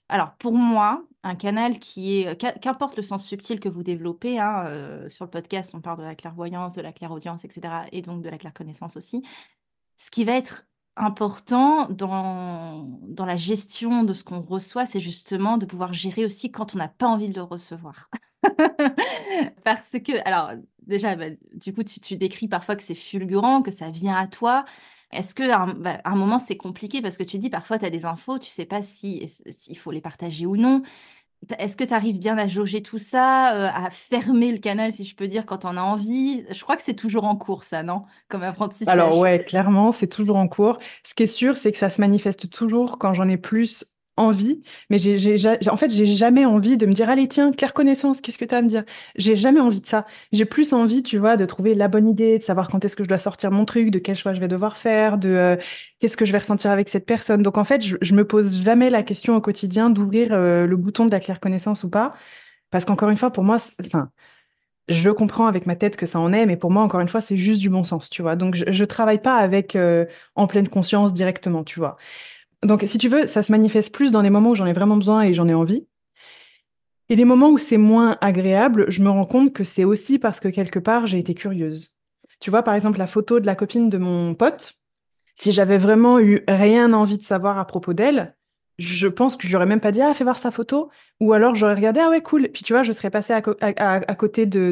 [0.09, 4.39] alors pour moi, un canal qui est, qu'im qu'importe le sens subtil que vous développez,
[4.39, 8.01] hein, sur le podcast, on parle de la clairvoyance, de la clairaudience et cetera et
[8.03, 9.23] donc de la claire connaissance aussi.
[9.97, 15.57] Ce qui va être important dans dans la gestion de ce qu'on reçoit, c'est justement
[15.57, 18.09] de pouvoir gérer aussi quand on n'a pas envie de le recevoir.
[19.63, 20.51] Parce que alors
[20.85, 24.65] déjà, bah, du coup, tu décris parfois que c'est fulgurant, que ça vient à toi.
[25.11, 27.01] Est-ce qu'à un bah, un moment, c'est compliqué?
[27.01, 29.91] Parce que tu dis parfois tu as des infos, tu sais pas si s'il faut
[29.91, 30.83] les partager ou non.
[31.59, 35.03] Est-ce que tu arrives bien à jauger tout ça, heu, à fermer le canal, si
[35.05, 36.45] je peux dire, quand on a envie?
[36.51, 38.05] Je crois que c'est toujours en cours ça, non?
[38.29, 38.43] Comme
[38.85, 39.17] Alors apprentissage.
[39.17, 40.77] ouais, clairement, c'est toujours en cours.
[41.05, 43.85] Ce qui est sûr, c'est que ça se manifeste toujours quand j'en ai plus
[44.17, 47.51] envie, mais j'ai j'ai ja en fait, j'ai jamais envie de me dire: «Allez tiens,
[47.51, 48.83] claire connaissance, qu'est-ce que tu as à me dire?»
[49.15, 50.05] j'ai jamais envie de ça.
[50.31, 53.03] J'ai plus envie, tu vois, de trouver la bonne idée, de savoir quand est-ce que
[53.03, 55.57] je dois sortir mon truc, de quel choix je vais devoir faire, de, heu,
[55.99, 57.41] qu'est-ce que je vais ressentir avec cette personne.
[57.43, 61.05] Donc en fait, je me pose jamais la question au quotidien d'ouvrir, heu, le bouton
[61.05, 62.13] de la claire connaissance ou pas,
[62.71, 64.09] parce qu'encore une fois, pour moi, enfin,
[64.89, 67.21] je comprends avec ma tête que ça en est, mais pour moi, encore une fois,
[67.21, 68.35] c'est juste du bon sens, tu vois?
[68.35, 71.97] Donc je je travaille pas avec, heu, en pleine conscience directement, tu vois?
[72.63, 74.97] Donc si tu veux, ça se manifeste plus dans les moments où j'en ai vraiment
[74.97, 75.87] besoin et j'en ai envie.
[77.09, 80.39] Et les moments où c'est moins agréable, je me rends compte que c'est aussi parce
[80.39, 81.95] que quelque part, j'ai été curieuse.
[82.39, 84.73] Tu vois, par exemple, la photo de la copine de mon pote,
[85.35, 88.35] si j'avais vraiment eu rien envie de savoir à propos d'elle,
[88.79, 91.33] je pense que je lui aurais même pas dit: «Ah, fais voir sa photo» ou
[91.33, 94.71] alors j'aurais regardé: «Ah ouais, cool» puis tu vois, je serais passée à côté de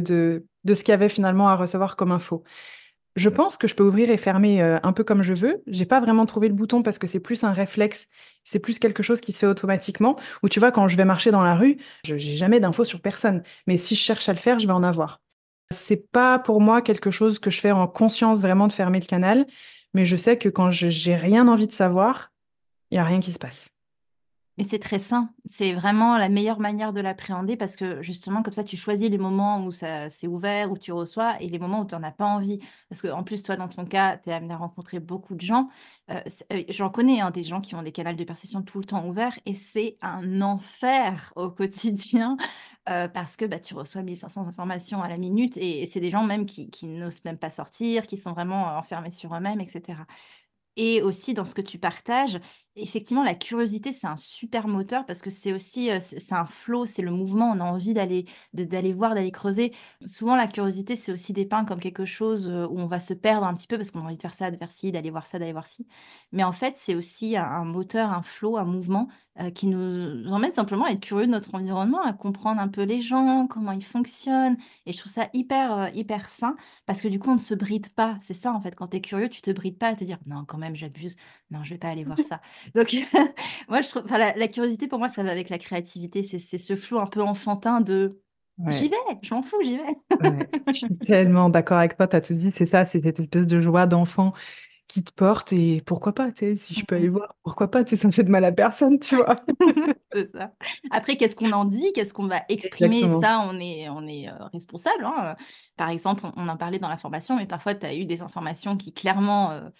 [0.63, 2.43] de ce qu'il y avait finalement à recevoir comme info.
[3.15, 5.61] Je pense que je peux ouvrir et fermer, heu, un peu comme je veux.
[5.67, 8.07] J'ai pas vraiment trouvé le bouton parce que c'est plus un réflexe,
[8.43, 10.15] c'est plus quelque chose qui se fait automatiquement.
[10.43, 13.01] Ou tu vois, quand je vais marcher dans la rue, je j'ai jamais d'infos sur
[13.01, 15.21] personne, mais si je cherche à le faire, je vais en avoir.
[15.71, 19.05] C'est pas pour moi quelque chose que je fais en conscience vraiment de fermer le
[19.05, 19.45] canal,
[19.93, 22.31] mais je sais que quand j'ai rien envie de savoir,
[22.91, 23.70] il y a rien qui se passe.
[24.57, 25.29] Mais c'est très sain.
[25.45, 29.17] C'est vraiment la meilleure manière de l'appréhender parce que justement, comme ça, tu choisis les
[29.17, 32.11] moments où ça c'est ouvert, où tu reçois et les moments où tu en as
[32.11, 32.59] pas envie.
[32.89, 35.69] Parce qu'en plus, toi, dans ton cas, tu es amené à rencontrer beaucoup de gens.
[36.09, 38.79] Heu, c heu, j'en connais, hein, des gens qui ont des canaux de perception tout
[38.79, 42.35] le temps ouverts et c'est un enfer au quotidien,
[42.89, 46.09] heu, parce que, bah, tu reçois 1 500 informations à la minute et c'est des
[46.09, 50.05] gens même qui n'osent même pas sortir, qui sont vraiment, enfermés sur eux-mêmes et cetera.
[50.77, 52.39] Et aussi dans ce que tu partages,
[52.75, 56.85] effectivement, la curiosité, c'est un super moteur parce que c'est aussi, c'est c'est un flow,
[56.85, 59.73] c'est le mouvement, on a envie d'aller de d'aller voir, d'aller creuser.
[60.07, 63.53] Souvent, la curiosité, c'est aussi dépeint comme quelque chose, où on va se perdre un
[63.53, 65.39] petit peu parce qu'on a envie de faire ça, de faire ci, d'aller voir ça,
[65.39, 65.87] d'aller voir ci.
[66.31, 69.07] Mais en fait, c'est aussi un un moteur, un flow, un mouvement,
[69.55, 73.01] qui nous emmène simplement à être curieux de notre environnement, à comprendre un peu les
[73.01, 76.55] gens, comment ils fonctionnent et je trouve ça hyper, hyper sain
[76.85, 78.17] parce que du coup, on ne se bride pas.
[78.21, 80.17] C'est ça, en fait, quand tu es curieux, tu te brides pas à te dire:
[80.25, 81.15] «Non, quand même, j'abuse.
[81.49, 82.41] Non, je vais pas aller voir ça».
[82.75, 82.95] Donc
[83.69, 86.23] moi, je trouve enfin, la la curiosité, pour moi, ça va avec la créativité.
[86.23, 88.21] C'est ce flot un peu enfantin de:
[88.67, 89.83] «J'y vais, je m'en fous, j'y vais».
[90.19, 93.19] Ouais, je suis tellement d'accord avec toi, tu as tout dit, c'est ça, c'est cette
[93.19, 94.33] espèce de joie d'enfant
[94.87, 96.57] qui te porte et pourquoi pas, tu sais?
[96.57, 97.11] Si je Mmh peux aller mh.
[97.11, 97.83] voir, pourquoi pas?
[97.85, 99.37] Tu sais, ça ne fait de mal à personne, tu vois?
[100.13, 100.53] C'est ça.
[100.89, 101.91] Après, qu'est-ce qu'on en dit?
[101.93, 103.07] Qu'est-ce qu'on va exprimer?
[103.07, 103.09] Exactement.
[103.09, 105.35] Ça, on est on est, heu, responsable, hein.
[105.77, 108.21] Par exemple, on on en parlait dans la formation, mais parfois tu as eu des
[108.21, 109.71] informations qui clairement, heu,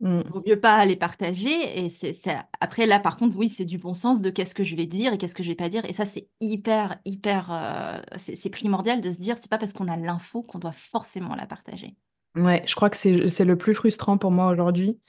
[0.00, 0.20] Mmh.
[0.26, 3.78] vaut mieux pas les partager et c'est c'est après là, par contre, oui, c'est du
[3.78, 5.84] bon sens de qu'est-ce que je vais dire et qu'est-ce que je vais pas dire
[5.86, 9.72] et ça, c'est hyper, hyper, heu, c'est c'est primordial de se dire: «C'est pas parce
[9.72, 11.96] qu'on a l'info qu'on doit forcément la partager».
[12.36, 15.00] Ouais, je crois que c'est c'est le plus frustrant pour moi aujourd'hui.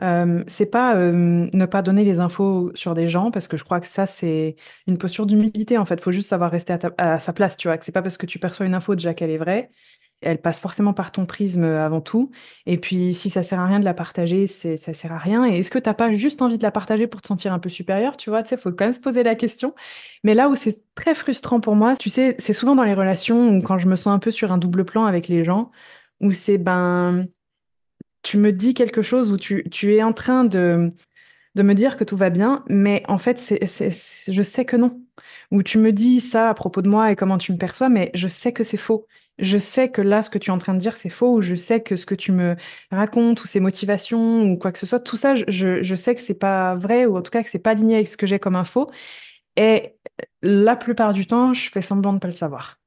[0.00, 3.80] Hem, c'est pas, ne pas donner les infos sur des gens parce que je crois
[3.80, 4.54] que ça, c'est
[4.86, 6.00] une posture d'humilité, en fait.
[6.00, 7.76] Faut juste savoir rester à ta à sa place, tu vois?
[7.78, 9.70] Que c'est pas parce que tu perçois une info déjà qu'elle est vraie.
[10.22, 12.30] Elle passe forcément par ton prisme, heu, avant tout
[12.64, 15.44] et puis si ça sert à rien de la partager, c'est ça sert à rien
[15.46, 17.58] et est-ce que tu as pas juste envie de la partager pour te sentir un
[17.58, 18.42] peu supérieur, tu vois?
[18.42, 19.74] Tu sais, faut quand même se poser la question.
[20.24, 23.50] Mais là où c'est très frustrant pour moi, tu sais, c'est souvent dans les relations
[23.56, 25.70] ou quand je me sens un peu sur un double plan avec les gens,
[26.20, 27.26] où c'est, ben,
[28.22, 30.92] tu me dis quelque chose où tu tu es en train de
[31.56, 34.64] de me dire que tout va bien, mais en fait, c'est c'est c je sais
[34.66, 35.00] que non.
[35.52, 38.10] Ou tu me dis ça à propos de moi et comment tu me perçois, mais
[38.14, 39.06] je sais que c'est faux.
[39.38, 41.42] Je sais que là, ce que tu es en train de dire, c'est faux, ou
[41.42, 42.56] je sais que ce que tu me
[42.90, 46.38] racontes ou ces motivations ou quoi que ce soit, tout ça, je sais que c'est
[46.38, 48.56] pas vrai ou en tout cas que c'est pas aligné avec ce que j'ai comme
[48.56, 48.90] info
[49.56, 49.96] et
[50.42, 52.78] la plupart du temps, je fais semblant de pas le savoir.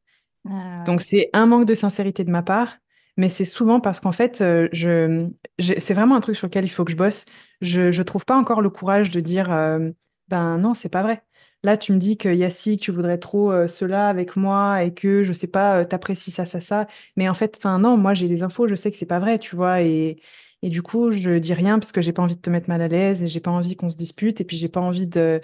[0.45, 2.77] Ah Donc c'est un manque de sincérité de ma part,
[3.17, 6.69] mais c'est souvent parce qu'en fait, euh, je, c'est vraiment un truc sur lequel il
[6.69, 7.25] faut que je bosse.
[7.61, 9.89] Je, je trouve pas encore le courage de dire, euh,
[10.29, 11.23] ben non, c'est pas vrai.
[11.63, 14.93] Là, tu me dis que Yassi, que tu voudrais trop euh, cela avec moi et
[14.93, 16.87] que, je sais pas, t'apprécies ça, ça, ça.
[17.17, 19.39] Mais en fait, enfin, non, moi, j'ai les infos, je sais que c'est pas vrai,
[19.39, 19.81] tu vois.
[19.81, 20.21] Et,
[20.61, 22.81] et du coup, je dis rien parce que j'ai pas envie de te mettre mal
[22.81, 25.41] à l'aise et j'ai pas envie qu'on se dispute et puis j'ai pas envie de,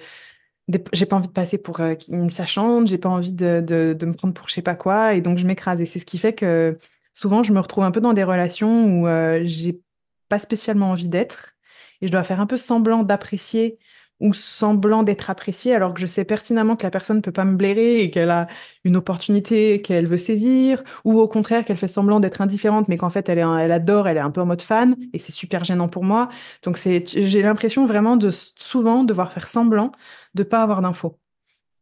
[0.94, 4.06] j'ai pas envie de passer pour euh, une sachante, j'ai pas envie de, de, de,
[4.06, 5.82] me prendre pour je sais pas quoi, et donc je m'écrase.
[5.82, 6.78] Et c'est ce qui fait que
[7.14, 9.82] souvent je me retrouve un peu dans des relations où euh, j'ai
[10.30, 11.56] pas spécialement envie d'être,
[12.02, 13.78] et je dois faire un peu semblant d'apprécier
[14.20, 17.46] ou semblant d'être appréciée, alors que je sais pertinemment que la personne ne peut pas
[17.46, 18.48] me blairer et qu'elle a
[18.84, 23.10] une opportunité qu'elle veut saisir, ou au contraire qu'elle fait semblant d'être indifférente, mais qu'en
[23.10, 25.64] fait elle, est, elle adore, elle est un peu en mode fan, et c'est super
[25.64, 26.30] gênant pour moi.
[26.64, 29.92] Donc j'ai l'impression vraiment de souvent devoir faire semblant
[30.34, 31.20] de pas avoir d'infos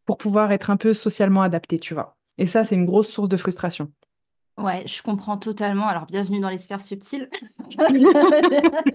[0.05, 2.17] pour pouvoir être un peu socialement adapté, tu vois.
[2.37, 3.91] Et ça, c'est une grosse source de frustration.
[4.57, 5.87] Ouais, je comprends totalement.
[5.87, 7.29] Alors, bienvenue dans les sphères subtiles.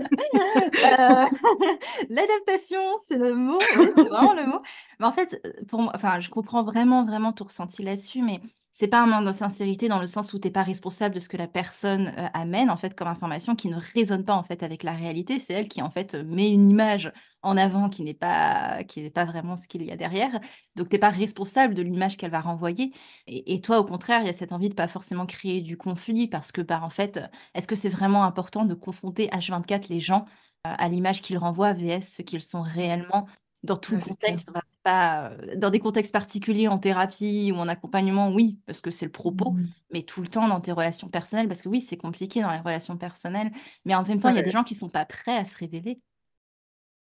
[0.84, 1.24] Euh,
[2.10, 4.60] l'adaptation, c'est le mot, c'est vraiment le mot.
[5.00, 8.40] Mais en fait, pour moi, enfin, je comprends vraiment, vraiment ton ressenti là-dessus, mais
[8.78, 11.18] c'est pas un manque de sincérité dans le sens où tu n'es pas responsable de
[11.18, 14.44] ce que la personne euh, amène en fait comme information qui ne résonne pas en
[14.44, 15.40] fait avec la réalité.
[15.40, 17.12] C'est elle qui en fait met une image
[17.42, 20.30] en avant qui n'est pas qui n'est pas vraiment ce qu'il y a derrière.
[20.76, 22.92] Donc tu n'es pas responsable de l'image qu'elle va renvoyer.
[23.26, 26.28] Et, toi au contraire, il y a cette envie de pas forcément créer du conflit
[26.28, 27.20] parce que bah en fait,
[27.54, 30.24] est-ce que c'est vraiment important de confronter H24 les gens
[30.68, 33.26] euh, à l'image qu'ils renvoient vs ce qu'ils sont réellement?
[33.64, 34.50] Dans tout contexte,
[34.82, 39.06] pas euh, dans des contextes particuliers en thérapie ou en accompagnement, oui, parce que c'est
[39.06, 41.96] le propos, mmh mais tout le temps dans tes relations personnelles, parce que oui, c'est
[41.96, 43.50] compliqué dans les relations personnelles,
[43.86, 45.56] mais en même temps, il y a des gens qui sont pas prêts à se
[45.56, 45.98] révéler.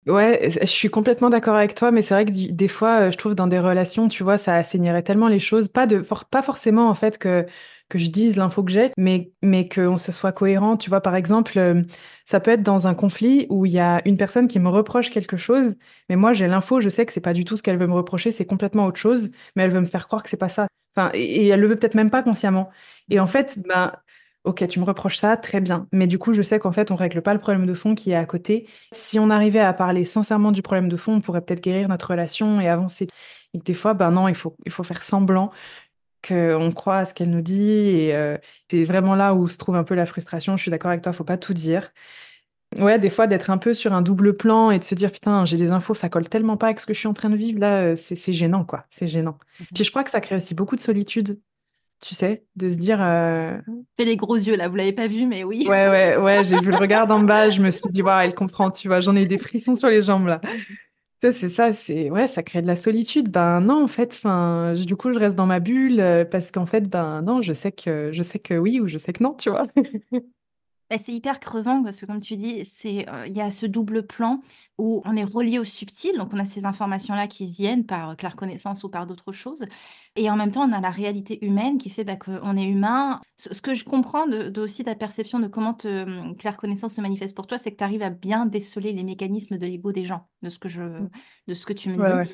[0.05, 3.17] Ouais, je suis complètement d'accord avec toi, mais c'est vrai que des fois, euh, je
[3.17, 6.87] trouve dans des relations, tu vois, ça assainirait tellement les choses, pas de, pas forcément
[6.89, 7.45] en fait que
[7.89, 10.77] que je dise l'info que j'ai, mais, mais qu'on se soit cohérent.
[10.77, 11.83] Tu vois, par exemple, euh,
[12.25, 15.09] ça peut être dans un conflit où il y a une personne qui me reproche
[15.11, 15.75] quelque chose,
[16.09, 17.93] mais moi j'ai l'info, je sais que c'est pas du tout ce qu'elle veut me
[17.93, 20.67] reprocher, c'est complètement autre chose, mais elle veut me faire croire que c'est pas ça.
[20.95, 22.69] Enfin, et, elle le veut peut-être même pas consciemment.
[23.09, 23.93] Et en fait, ben,
[24.43, 25.87] ok, tu me reproches ça, très bien.
[25.91, 28.11] Mais du coup, je sais qu'en fait, on règle pas le problème de fond qui
[28.11, 28.67] est à côté.
[28.93, 32.09] Si on arrivait à parler sincèrement du problème de fond, on pourrait peut-être guérir notre
[32.11, 33.07] relation et avancer.
[33.53, 35.51] Et des fois, ben non, il faut, il faut faire semblant
[36.27, 37.89] qu'on croit à ce qu'elle nous dit.
[37.89, 38.37] Et euh,
[38.69, 40.57] c'est vraiment là où se trouve un peu la frustration.
[40.57, 41.91] Je suis d'accord avec toi, faut pas tout dire.
[42.77, 45.45] Ouais, des fois, d'être un peu sur un double plan et de se dire, putain,
[45.45, 47.37] j'ai des infos, ça colle tellement pas avec ce que je suis en train de
[47.37, 48.85] vivre, là, euh, c'est gênant, quoi.
[48.89, 49.37] C'est gênant.
[49.59, 49.67] Mhm.
[49.73, 51.39] Puis je crois que ça crée aussi beaucoup de solitude,
[52.01, 52.99] tu sais, de se dire.
[53.01, 53.57] Euh...
[53.97, 55.65] Fais les gros yeux, là, vous l'avez pas vu, mais oui.
[55.67, 58.35] Ouais, ouais, ouais, j'ai vu le regard d'en bas, je me suis dit, waouh, elle
[58.35, 60.41] comprend, tu vois, j'en ai des frissons sur les jambes, là.
[61.23, 63.29] C'est ça, c'est ouais, ça crée de la solitude.
[63.31, 64.21] Ben non, en fait,
[64.85, 67.71] du coup, je reste dans ma bulle euh, parce qu'en fait, ben non, je sais
[67.71, 69.63] que je sais que oui ou je sais que non, tu vois.
[70.89, 73.65] Bah, c'est hyper crevant parce que comme tu dis, c'est euh, il y a ce
[73.65, 74.41] double plan
[74.77, 78.35] où on est relié au subtil, donc on a ces informations-là qui viennent par claire
[78.35, 79.65] connaissance ou par d'autres choses,
[80.15, 83.19] et en même temps on a la réalité humaine qui fait bah, qu'on est humain.
[83.37, 87.01] Ce, que je comprends de, aussi ta perception de comment te, hum, claire connaissance se
[87.01, 90.05] manifeste pour toi, c'est que tu arrives à bien déceler les mécanismes de l'ego des
[90.05, 91.09] gens, de ce que je, mmh.
[91.47, 92.31] de ce que tu me dis.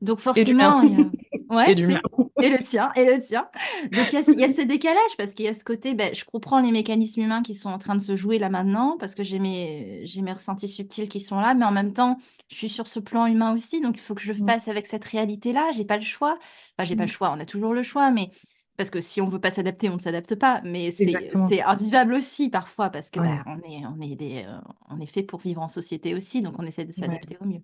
[0.00, 0.82] Donc forcément,
[1.48, 1.72] Ouais,
[2.42, 3.48] et, le tien, et le tien.
[3.92, 6.60] Donc il y, a ce décalage parce qu'il y a ce côté, ben, je comprends
[6.60, 9.38] les mécanismes humains qui sont en train de se jouer là maintenant parce que j'ai
[9.38, 12.86] mes, j'ai mes ressentis subtils qui sont là, mais en même temps, je suis sur
[12.86, 15.70] ce plan humain aussi, donc il faut que je fasse avec cette réalité-là.
[15.74, 16.38] J'ai pas le choix.
[16.76, 17.12] Enfin, j'ai pas le mmh.
[17.12, 17.32] choix.
[17.36, 18.30] On a toujours le choix, mais
[18.76, 20.60] parce que si on veut pas s'adapter, on ne s'adapte pas.
[20.64, 24.58] Mais c'est invivable aussi parfois parce que ben, on est, on est des, euh,
[24.90, 27.62] on est fait pour vivre en société aussi, donc on essaie de s'adapter au mieux.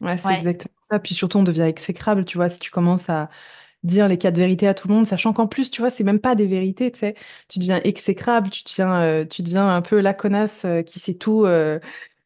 [0.00, 0.98] Ouais, c'est exactement ça.
[1.00, 3.30] Puis surtout, on devient exécrable, tu vois, si tu commences à
[3.84, 6.20] dire les quatre vérités à tout le monde, sachant qu'en plus, tu vois, c'est même
[6.20, 7.14] pas des vérités, tu sais.
[7.48, 11.14] Tu deviens exécrable, tu deviens, euh, tu deviens un peu la connasse euh, qui sait
[11.14, 11.80] tout, euh,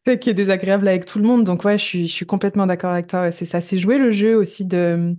[0.20, 1.44] qui est désagréable avec tout le monde.
[1.44, 3.32] Donc ouais, je suis, je suis complètement d'accord avec toi.
[3.32, 3.60] c'est ça.
[3.62, 5.16] C'est jouer le jeu aussi de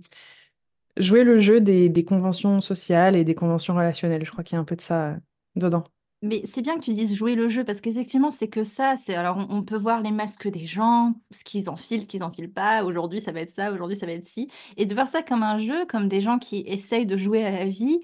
[0.96, 4.24] jouer le jeu des, des conventions sociales et des conventions relationnelles.
[4.24, 5.16] Je crois qu'il y a un peu de ça
[5.56, 5.84] dedans.
[6.24, 8.94] Mais c'est bien que tu dises jouer le jeu parce qu'effectivement, c'est que ça.
[8.96, 12.50] C'est alors on, peut voir les masques des gens, ce qu'ils enfilent, ce qu'ils enfilent
[12.50, 12.82] pas.
[12.82, 13.70] Aujourd'hui, ça va être ça.
[13.70, 14.48] Aujourd'hui, ça va être ci.
[14.78, 17.50] Et de voir ça comme un jeu, comme des gens qui essayent de jouer à
[17.50, 18.00] la vie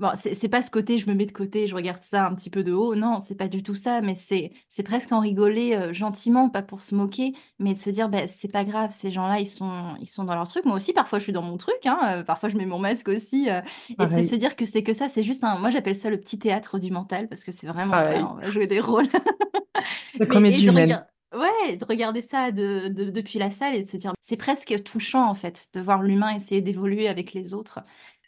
[0.00, 2.48] Bon, c'est pas ce côté, je me mets de côté, je regarde ça un petit
[2.48, 2.94] peu de haut.
[2.94, 6.62] Non, c'est pas du tout ça, mais c'est c'est presque en rigoler euh, gentiment, pas
[6.62, 9.94] pour se moquer, mais de se dire, bah, c'est pas grave, ces gens-là, ils sont,
[10.00, 10.64] ils sont dans leur truc.
[10.64, 11.84] Moi aussi, parfois, je suis dans mon truc.
[11.84, 13.50] Hein, euh, parfois, je mets mon masque aussi.
[13.50, 13.60] Euh,
[13.90, 15.58] et de se dire que c'est que ça, c'est juste un.
[15.58, 18.14] Moi, j'appelle ça le petit théâtre du mental, parce que c'est vraiment ça.
[18.24, 19.08] On va jouer des rôles.
[20.18, 21.04] La comédie humaine.
[21.34, 25.28] Ouais, de regarder ça de, depuis la salle et de se dire, c'est presque touchant
[25.28, 27.80] en fait, de voir l'humain essayer d'évoluer avec les autres.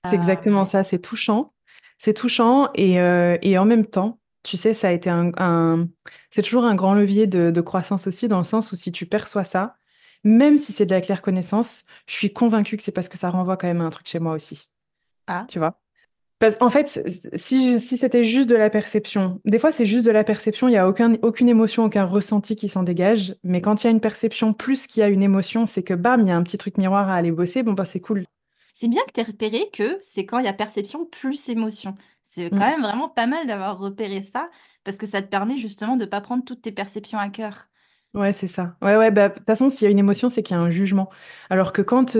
[0.04, 1.52] C'est exactement ça, c'est touchant.
[2.04, 5.86] C'est touchant et, euh, et, en même temps, Tu sais, ça a été un,
[6.32, 9.44] c'est toujours un grand levier de, croissance aussi, dans le sens où si tu perçois
[9.44, 9.76] ça,
[10.24, 13.30] même si c'est de la claire connaissance, je suis convaincue que c'est parce que ça
[13.30, 14.70] renvoie quand même à un truc chez moi aussi.
[15.28, 15.46] Ah.
[15.48, 15.80] Tu vois?
[16.40, 16.88] Parce qu'en fait,
[17.36, 20.72] si, si c'était juste de la perception, des fois c'est juste de la perception, il
[20.72, 23.36] n'y a aucun, aucune émotion, aucun ressenti qui s'en dégage.
[23.44, 25.94] Mais quand il y a une perception plus qu'il y a une émotion, c'est que
[25.94, 28.24] bam, il y a un petit truc miroir à aller bosser, bon bah c'est cool.
[28.72, 31.94] C'est bien que tu aies repéré que c'est quand il y a perception plus émotion.
[32.22, 32.58] C'est quand mmh.
[32.58, 34.48] même vraiment pas mal d'avoir repéré ça,
[34.84, 37.68] parce que ça te permet justement de ne pas prendre toutes tes perceptions à cœur.
[38.14, 38.76] Ouais, c'est ça.
[38.82, 40.62] Ouais, ouais, bah, de toute façon, s'il y a une émotion, c'est qu'il y a
[40.62, 41.10] un jugement.
[41.48, 42.16] Alors que quand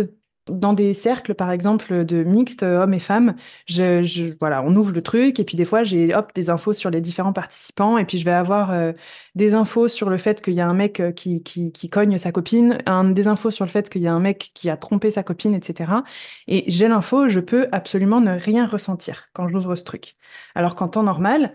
[0.49, 3.35] dans des cercles, par exemple, de mixtes euh, hommes et femmes,
[3.67, 6.91] je, voilà, on ouvre le truc et puis des fois j'ai hop des infos sur
[6.91, 8.93] les différents participants et puis je vais avoir euh,
[9.35, 12.33] des infos sur le fait qu'il y a un mec euh, qui, qui, cogne sa
[12.33, 15.11] copine, un, des infos sur le fait qu'il y a un mec qui a trompé
[15.11, 15.93] sa copine, etc.
[16.49, 20.17] Et j'ai l'info, je peux absolument ne rien ressentir quand j'ouvre ce truc.
[20.55, 21.55] Alors qu'en temps normal,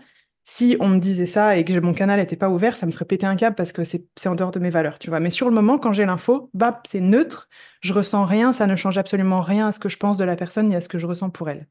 [0.50, 3.04] si on me disait ça et que mon canal n'était pas ouvert, ça me ferait
[3.04, 5.20] péter un câble parce que c'est en dehors de mes valeurs, tu vois.
[5.20, 7.50] Mais sur le moment, quand j'ai l'info, bah, c'est neutre,
[7.82, 10.36] je ressens rien, ça ne change absolument rien à ce que je pense de la
[10.36, 11.66] personne ni à ce que je ressens pour elle.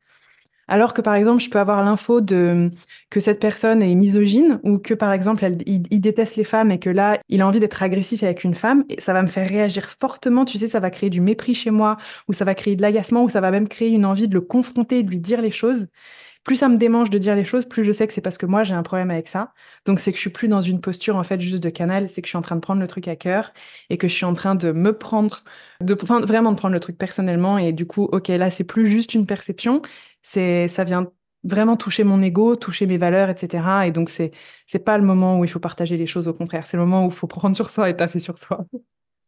[0.67, 2.69] Alors que par exemple, je peux avoir l'info de
[3.09, 6.91] que cette personne est misogyne ou que par exemple, il, déteste les femmes et que
[6.91, 9.95] là, il a envie d'être agressif avec une femme et ça va me faire réagir
[9.99, 10.45] fortement.
[10.45, 13.23] Tu sais, ça va créer du mépris chez moi ou ça va créer de l'agacement
[13.23, 15.87] ou ça va même créer une envie de le confronter, de lui dire les choses
[16.47, 18.45] plus ça me démange de dire les choses, plus je sais que c'est parce que
[18.45, 19.53] moi j'ai un problème avec ça.
[19.85, 22.21] Donc c'est que je suis plus dans une posture en fait juste de canal, c'est
[22.21, 23.51] que je suis en train de prendre le truc à cœur
[23.89, 25.43] et que je suis en train de me prendre,
[25.81, 28.89] de enfin, vraiment de prendre le truc personnellement et du coup ok là c'est plus
[28.89, 29.81] juste une perception,
[30.23, 31.11] c'est ça vient
[31.43, 33.87] vraiment toucher mon ego, toucher mes valeurs, etc.
[33.87, 34.31] Et donc c'est
[34.67, 37.05] c'est pas le moment où il faut partager les choses, au contraire, c'est le moment
[37.05, 38.65] où il faut prendre sur soi et taffer sur soi.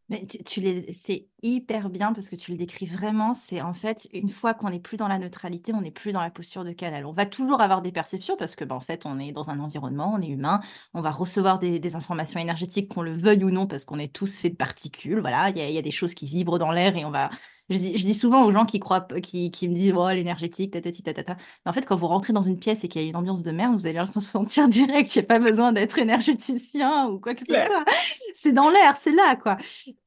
[0.10, 3.36] Mais tu, les, c'est hyper bien parce que tu le décris vraiment.
[3.36, 6.22] C'est en fait, une fois qu'on n'est plus dans la neutralité, on n'est plus dans
[6.22, 7.06] la posture de canal.
[7.06, 9.60] On va toujours avoir des perceptions parce que, ben, en fait, on est dans un
[9.60, 10.62] environnement, on est humain,
[10.96, 14.40] on va recevoir des, informations énergétiques, qu'on le veuille ou non, parce qu'on est tous
[14.40, 15.20] faits de particules.
[15.20, 17.30] Voilà, il y a, des choses qui vibrent dans l'air et on va,
[17.70, 21.36] je dis, souvent aux gens qui croient, qui, qui me disent, oh, l'énergétique, tatati, tatata.
[21.66, 23.44] Mais en fait, quand vous rentrez dans une pièce et qu'il y a une ambiance
[23.44, 25.16] de merde, vous allez se sentir direct.
[25.16, 27.86] Il n'y a pas besoin d'être énergéticien ou quoi que ce soit.
[28.34, 29.58] C'est dans l'air, c'est là, quoi.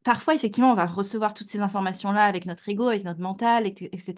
[0.05, 4.15] Parfois, effectivement, on va recevoir toutes ces informations-là avec notre ego, avec notre mental, etc.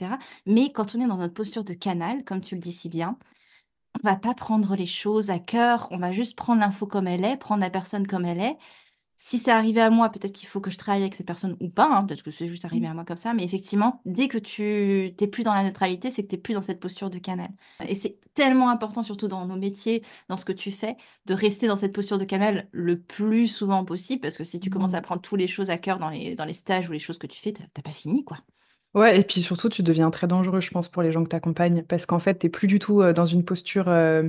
[0.47, 3.19] Mais quand on est dans notre posture de canal, comme tu le dis si bien,
[4.03, 7.25] on va pas prendre les choses à cœur, on va juste prendre l'info comme elle
[7.25, 8.57] est, prendre la personne comme elle est,
[9.17, 11.69] si c'est arrivé à moi, peut-être qu'il faut que je travaille avec cette personne ou
[11.69, 12.91] pas, hein, peut-être que c'est juste arrivé mmh.
[12.91, 16.23] à moi comme ça, mais effectivement, dès que tu n'es plus dans la neutralité, c'est
[16.25, 17.49] que tu n'es plus dans cette posture de canal.
[17.87, 20.97] Et c'est tellement important, surtout dans nos métiers, dans ce que tu fais,
[21.27, 24.71] de rester dans cette posture de canal le plus souvent possible, parce que si tu
[24.71, 25.05] commences à mmh.
[25.05, 27.27] prendre toutes les choses à cœur dans les, dans les stages ou les choses que
[27.27, 28.39] tu fais, tu n'as pas fini, quoi.
[28.95, 31.37] Ouais, et puis surtout, tu deviens très dangereux, je pense, pour les gens que tu
[31.37, 33.89] accompagnes, parce qu'en fait, tu n'es plus du tout dans une posture...
[33.89, 34.29] Euh,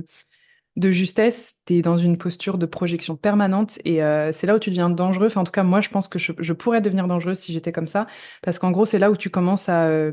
[0.76, 4.58] de justesse, tu es dans une posture de projection permanente et euh, c'est là où
[4.58, 5.30] tu deviens dangereux.
[5.36, 8.06] En tout cas, moi, je pense que je, pourrais devenir dangereuse si j'étais comme ça,
[8.42, 10.12] parce qu'en gros, c'est là où tu commences à, euh,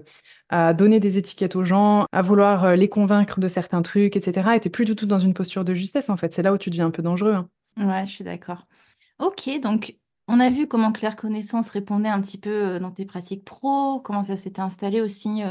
[0.73, 4.51] donner des étiquettes aux gens, à vouloir euh, les convaincre de certains trucs, etc.
[4.55, 6.33] Et t'es plus du tout dans une posture de justesse, en fait.
[6.33, 7.33] C'est là où tu deviens un peu dangereux.
[7.33, 7.49] Hein.
[7.77, 8.67] Ouais, je suis d'accord.
[9.19, 9.97] Ok, donc
[10.27, 14.23] on a vu comment Claire Connaissance répondait un petit peu dans tes pratiques pro, comment
[14.23, 15.41] ça s'était installé aussi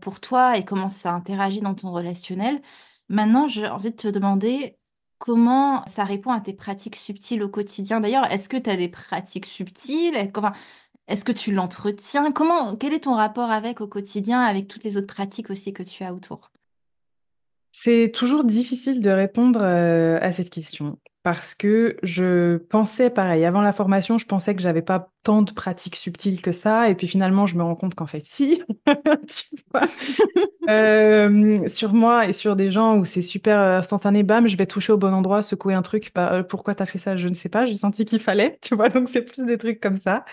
[0.00, 2.60] pour toi et comment ça interagit dans ton relationnel.
[3.08, 4.76] Maintenant, j'ai envie de te demander
[5.18, 8.00] comment ça répond à tes pratiques subtiles au quotidien.
[8.00, 10.16] D'ailleurs, est-ce que tu as des pratiques subtiles?
[11.08, 12.32] est-ce que tu l'entretiens?
[12.32, 15.82] Comment, quel est ton rapport avec au quotidien, avec toutes les autres pratiques aussi que
[15.82, 16.50] tu as autour?
[17.70, 23.44] C'est toujours difficile de répondre euh, à cette question parce que je pensais pareil.
[23.44, 26.88] Avant la formation, je pensais que j'avais pas tant de pratiques subtiles que ça.
[26.88, 29.82] Et puis finalement, je me rends compte qu'en fait, si, tu vois,
[30.70, 34.92] euh, sur moi et sur des gens où c'est super instantané, bam, je vais toucher
[34.92, 36.12] au bon endroit, secouer un truc.
[36.14, 37.16] Bah, euh, pourquoi tu as fait ça?
[37.16, 37.66] Je ne sais pas.
[37.66, 38.88] J'ai senti qu'il fallait, tu vois.
[38.88, 40.24] Donc c'est plus des trucs comme ça.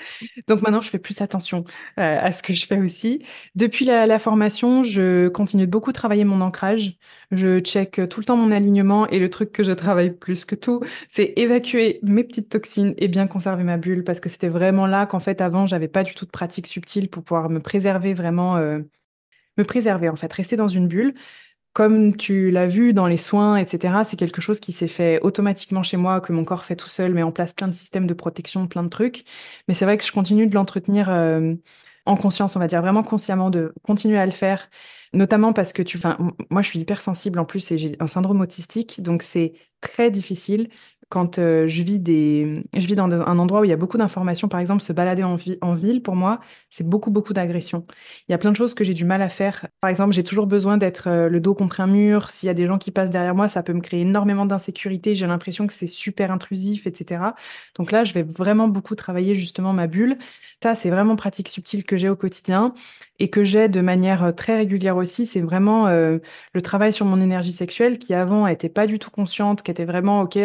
[0.48, 1.64] Donc maintenant, je fais plus attention
[2.00, 3.26] euh, à ce que je fais aussi.
[3.56, 7.00] Depuis la, la, formation, je continue de beaucoup travailler mon ancrage.
[7.32, 10.54] Je check tout le temps mon alignement et le truc que je travaille plus que
[10.54, 14.83] tout, c'est évacuer mes petites toxines et bien conserver ma bulle parce que c'était vraiment
[14.86, 18.14] là qu'en fait avant j'avais pas du tout de pratique subtile pour pouvoir me préserver
[18.14, 18.80] vraiment, euh,
[19.58, 21.14] me préserver en fait, rester dans une bulle.
[21.74, 25.82] Comme tu l'as vu dans les soins, etc., c'est quelque chose qui s'est fait automatiquement
[25.84, 28.14] chez moi, que mon corps fait tout seul, met en place plein de systèmes de
[28.14, 29.26] protection, plein de trucs.
[29.68, 31.56] Mais c'est vrai que je continue de l'entretenir euh,
[32.06, 34.70] en conscience, on va dire vraiment consciemment, de continuer à le faire,
[35.14, 36.18] notamment parce que tu, enfin,
[36.50, 40.12] moi je suis hyper sensible en plus et j'ai un syndrome autistique, donc c'est très
[40.12, 40.70] difficile
[41.14, 44.82] quand euh, je vis dans un endroit où il y a beaucoup d'informations, par exemple,
[44.82, 46.40] se balader en, en ville, pour moi,
[46.72, 47.86] c'est beaucoup, beaucoup d'agression.
[48.28, 49.68] Il y a plein de choses que j'ai du mal à faire.
[49.80, 52.32] Par exemple, j'ai toujours besoin d'être euh, le dos contre un mur.
[52.32, 55.14] S'il y a des gens qui passent derrière moi, ça peut me créer énormément d'insécurité.
[55.14, 57.22] J'ai l'impression que c'est super intrusif, etc.
[57.76, 60.18] Donc là, je vais vraiment beaucoup travailler justement ma bulle.
[60.64, 62.74] Ça, c'est vraiment pratique subtile que j'ai au quotidien
[63.20, 65.26] et que j'ai de manière euh, très régulière aussi.
[65.26, 69.64] C'est vraiment le travail sur mon énergie sexuelle qui avant n'était pas du tout consciente,
[69.64, 70.38] qui était vraiment, OK,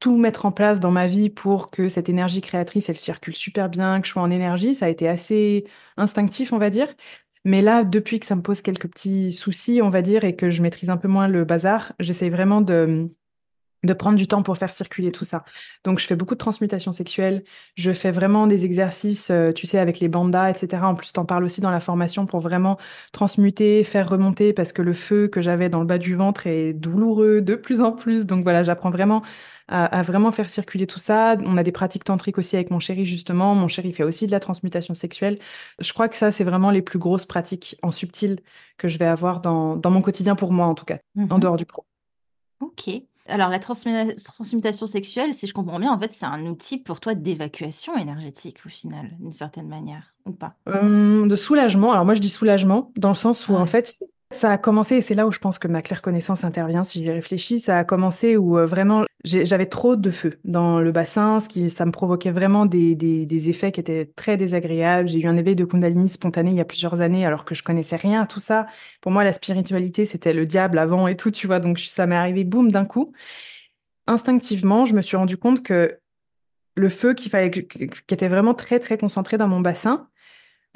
[0.00, 3.68] tout mettre en place dans ma vie pour que cette énergie créatrice, elle circule super
[3.68, 4.74] bien, que je sois en énergie.
[4.74, 5.64] Ça a été assez
[5.96, 6.94] instinctif, on va dire.
[7.44, 10.50] Mais là, depuis que ça me pose quelques petits soucis, on va dire, et que
[10.50, 13.10] je maîtrise un peu moins le bazar, j'essaye vraiment de,
[13.86, 15.44] de prendre du temps pour faire circuler tout ça.
[15.84, 17.42] Donc, je fais beaucoup de transmutation sexuelle.
[17.74, 20.82] Je fais vraiment des exercices, euh, tu sais, avec les bandas, etc.
[20.84, 22.78] En plus, t'en parles aussi dans la formation pour vraiment
[23.12, 26.72] transmuter, faire remonter, parce que le feu que j'avais dans le bas du ventre est
[26.72, 28.26] douloureux de plus en plus.
[28.26, 29.22] Donc voilà, j'apprends vraiment
[29.68, 31.36] à, vraiment faire circuler tout ça.
[31.40, 33.54] On a des pratiques tantriques aussi avec mon chéri, justement.
[33.54, 35.38] Mon chéri fait aussi de la transmutation sexuelle.
[35.80, 38.40] Je crois que ça, c'est vraiment les plus grosses pratiques en subtil
[38.78, 41.40] que je vais avoir dans, dans mon quotidien pour moi, en tout cas, en mhm.
[41.40, 41.84] dehors du pro.
[42.60, 42.88] Ok.
[43.28, 47.14] Alors, la transmutation sexuelle, si je comprends bien, en fait, c'est un outil pour toi
[47.14, 50.54] d'évacuation énergétique, au final, d'une certaine manière, ou pas?
[50.68, 51.92] Euh, De soulagement.
[51.92, 53.98] Alors, moi, je dis soulagement, dans le sens où, en fait,
[54.30, 57.02] ça a commencé, et c'est là où je pense que ma claire connaissance intervient, si
[57.02, 61.40] j'y réfléchis, ça a commencé où euh, vraiment j'avais trop de feu dans le bassin,
[61.40, 65.08] ce qui, ça me provoquait vraiment des, des, effets qui étaient très désagréables.
[65.08, 67.62] J'ai eu un éveil de Kundalini spontané il y a plusieurs années alors que je
[67.62, 68.66] connaissais rien à tout ça.
[69.00, 72.16] Pour moi, la spiritualité, c'était le diable avant et tout, tu vois, donc ça m'est
[72.16, 73.12] arrivé boum d'un coup.
[74.06, 75.98] Instinctivement, je me suis rendu compte que
[76.76, 80.08] le feu qui, fallait, qui était vraiment très très concentré dans mon bassin,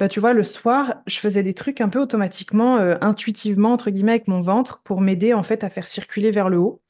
[0.01, 3.91] bah, tu vois, le soir, je faisais des trucs un peu automatiquement, euh, intuitivement, entre
[3.91, 6.81] guillemets, avec mon ventre pour m'aider en fait à faire circuler vers le haut.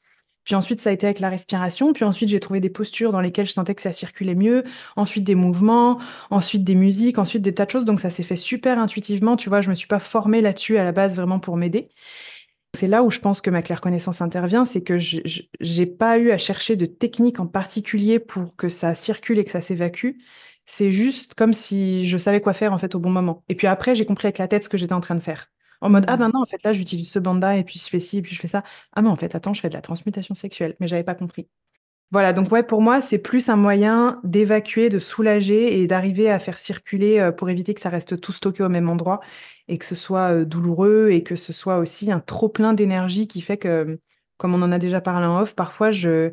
[0.44, 1.92] Puis ensuite, ça a été avec la respiration.
[1.92, 4.64] Puis ensuite, j'ai trouvé des postures dans lesquelles je sentais que ça circulait mieux.
[4.96, 5.98] Ensuite, des mouvements.
[6.30, 7.18] Ensuite, des musiques.
[7.18, 7.84] Ensuite, des tas de choses.
[7.84, 9.36] Donc, ça s'est fait super intuitivement.
[9.36, 11.88] Tu vois, je me suis pas formée là-dessus à la base vraiment pour m'aider.
[12.74, 16.18] C'est là où je pense que ma claire connaissance intervient, c'est que je n'ai pas
[16.18, 20.12] eu à chercher de technique en particulier pour que ça circule et que ça s'évacue.
[20.64, 23.44] C'est juste comme si je savais quoi faire en fait au bon moment.
[23.48, 25.50] Et puis après, j'ai compris avec la tête ce que j'étais en train de faire.
[25.82, 28.18] En mode, ah maintenant, en fait, là, j'utilise ce banda et puis je fais ci
[28.18, 28.62] et puis je fais ça.
[28.94, 31.48] Ah mais en fait, attends, je fais de la transmutation sexuelle, mais j'avais pas compris.
[32.10, 36.38] Voilà, donc ouais, pour moi, c'est plus un moyen d'évacuer, de soulager et d'arriver à
[36.38, 39.20] faire circuler euh, pour éviter que ça reste tout stocké au même endroit
[39.68, 43.26] et que ce soit euh, douloureux et que ce soit aussi un trop plein d'énergie
[43.26, 43.98] qui fait que,
[44.36, 46.32] comme on en a déjà parlé en off, parfois je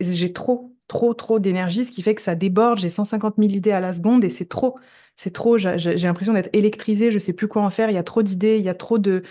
[0.00, 2.78] j'ai trop trop, trop d'énergie, ce qui fait que ça déborde.
[2.78, 4.78] J'ai 150 000 idées à la seconde et c'est trop.
[5.16, 5.58] C'est trop.
[5.58, 7.10] J'ai l'impression d'être électrisée.
[7.10, 7.90] Je sais plus quoi en faire.
[7.90, 8.58] Il y a trop d'idées.
[8.58, 9.22] Il y a trop de,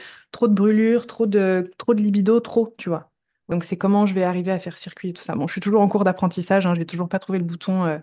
[0.42, 3.12] brûlures, trop de, trop libido, trop, tu vois.
[3.50, 5.36] Donc, c'est comment je vais arriver à faire circuler tout ça.
[5.36, 6.66] Bon, je suis toujours en cours d'apprentissage.
[6.66, 8.00] Hein, je vais toujours pas trouver le bouton euh,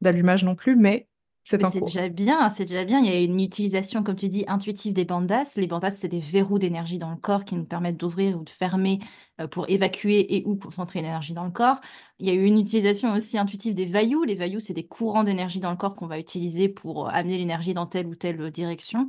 [0.00, 1.08] d'allumage non plus, mais
[1.46, 3.00] c'est déjà bien, c'est déjà bien.
[3.00, 5.52] Il y a une utilisation, comme tu dis, intuitive des bandas.
[5.56, 8.50] Les bandas, c'est des verrous d'énergie dans le corps qui nous permettent d'ouvrir ou de
[8.50, 8.98] fermer
[9.40, 11.80] euh, pour évacuer et ou concentrer l'énergie dans le corps.
[12.18, 14.24] Il y a eu une utilisation aussi intuitive des vailloux.
[14.24, 17.74] Les vailloux, c'est des courants d'énergie dans le corps qu'on va utiliser pour amener l'énergie
[17.74, 19.08] dans telle ou telle direction.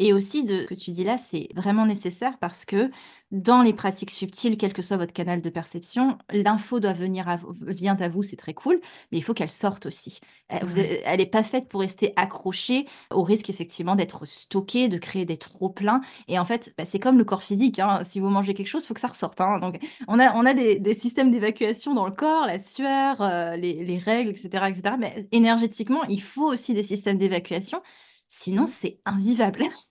[0.00, 2.90] Et aussi, de, ce que tu dis là, c'est vraiment nécessaire parce que
[3.32, 7.36] dans les pratiques subtiles, quel que soit votre canal de perception, l'info doit venir à
[7.36, 8.80] vous, vient à vous, c'est très cool,
[9.12, 10.20] mais il faut qu'elle sorte aussi.
[10.48, 15.36] Elle n'est pas faite pour rester accrochée au risque effectivement d'être stockée, de créer des
[15.36, 16.00] trop pleins.
[16.28, 17.78] Et en fait, bah, c'est comme le corps physique.
[17.78, 18.02] Hein.
[18.02, 19.40] Si vous mangez quelque chose, il faut que ça ressorte.
[19.42, 19.58] Hein.
[19.58, 19.78] Donc,
[20.08, 23.98] on a, on a des, systèmes d'évacuation dans le corps, la sueur, euh, les, les,
[23.98, 24.96] règles, etc., etc.
[24.98, 27.82] Mais énergétiquement, il faut aussi des systèmes d'évacuation.
[28.28, 29.64] Sinon, c'est invivable.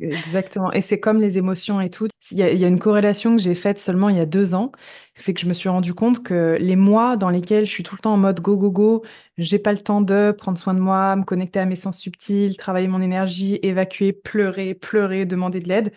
[0.00, 0.72] exactement.
[0.72, 2.08] Et c'est comme les émotions et tout.
[2.30, 4.72] Il y, a, une corrélation que j'ai faite seulement il y a deux ans.
[5.14, 7.94] C'est que je me suis rendu compte que les mois dans lesquels je suis tout
[7.94, 9.04] le temps en mode go, go, go,
[9.38, 12.56] j'ai pas le temps de prendre soin de moi, me connecter à mes sens subtils,
[12.56, 15.92] travailler mon énergie, évacuer, pleurer, pleurer, demander de l'aide.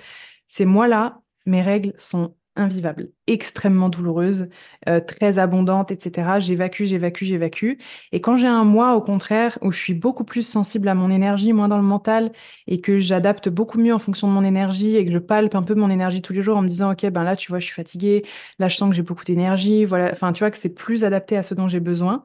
[0.47, 4.49] Ces mois-là, mes règles sont invivable, extrêmement douloureuse,
[4.89, 6.39] euh, très abondante, etc.
[6.39, 7.73] J'évacue, j'évacue, j'évacue.
[8.11, 11.09] Et quand j'ai un mois, au contraire, où je suis beaucoup plus sensible à mon
[11.09, 12.31] énergie, moins dans le mental,
[12.67, 15.63] et que j'adapte beaucoup mieux en fonction de mon énergie, et que je palpe un
[15.63, 17.65] peu mon énergie tous les jours en me disant, OK, ben là, tu vois, je
[17.65, 18.23] suis fatiguée,
[18.59, 20.11] là, je sens que j'ai beaucoup d'énergie, voilà.
[20.11, 22.23] Enfin, tu vois, que c'est plus adapté à ce dont j'ai besoin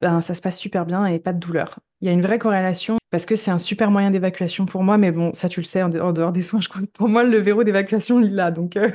[0.00, 1.78] ben, ça se passe super bien et pas de douleur.
[2.00, 4.98] Il y a une vraie corrélation parce que c'est un super moyen d'évacuation pour moi,
[4.98, 7.24] mais bon, ça tu le sais, en, dehors des soins, je crois que pour moi,
[7.24, 8.50] le verrou d'évacuation, il l'a.
[8.50, 8.90] Donc, euh.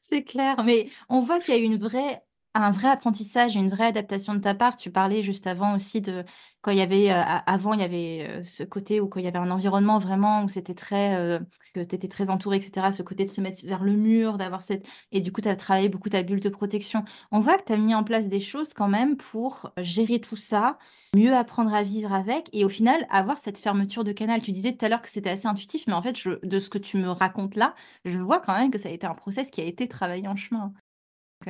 [0.01, 2.23] c'est clair, mais on voit qu'il y a une vraie
[2.63, 4.77] un vrai apprentissage et une vraie adaptation de ta part.
[4.77, 6.25] Tu parlais juste avant aussi de
[6.61, 9.25] quand il y avait, euh, avant, il y avait euh, ce côté où quand il
[9.25, 11.39] y avait un environnement vraiment où c'était très, euh,
[11.73, 12.91] que tu étais très entouré, etc.
[12.93, 14.87] Ce côté de se mettre vers le mur, d'avoir cette.
[15.13, 17.05] Et du coup, tu as travaillé beaucoup ta bulle de protection.
[17.31, 20.37] On voit que tu as mis en place des choses quand même pour gérer tout
[20.37, 20.79] ça,
[21.15, 24.43] mieux apprendre à vivre avec et au final avoir cette fermeture de canal.
[24.43, 26.79] Tu disais tout à l'heure que c'était assez intuitif, mais en fait, de ce que
[26.79, 29.61] tu me racontes là, je vois quand même que ça a été un process qui
[29.61, 30.73] a été travaillé en chemin.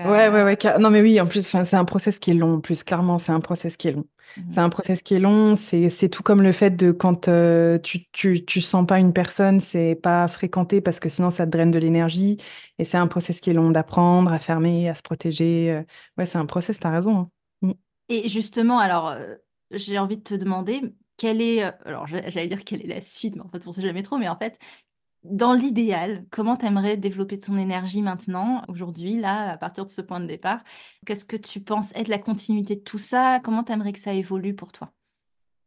[0.05, 0.78] Ouais, ouais, ouais.
[0.78, 2.55] Non, mais oui, en plus, c'est un process qui est long.
[2.55, 4.05] En plus, clairement, c'est un process qui est long.
[4.36, 5.57] Mmh c'est un process qui est long.
[5.57, 9.61] C'est tout comme le fait de quand euh, tu, tu, tu sens pas une personne,
[9.61, 12.36] c'est pas fréquenter parce que sinon ça te draine de l'énergie.
[12.78, 15.70] Et c'est un process qui est long d'apprendre, à fermer, à se protéger.
[15.72, 15.82] Euh.
[16.18, 17.18] Ouais, c'est un process, t'as raison.
[17.18, 17.30] Hein.
[17.62, 17.72] Mmh.
[18.11, 19.34] Et justement, alors, euh,
[19.70, 20.82] j'ai envie de te demander,
[21.16, 24.03] quelle est, alors j'allais dire quelle est la suite, mais en fait, on sait jamais
[24.03, 24.59] trop, mais en fait,
[25.25, 30.01] dans l'idéal, comment tu aimerais développer ton énergie maintenant, aujourd'hui, là, à partir de ce
[30.01, 30.61] point de départ?
[31.07, 33.41] Qu'est-ce que tu penses être la continuité de tout ça?
[33.43, 34.93] Comment tu aimerais que ça évolue pour toi?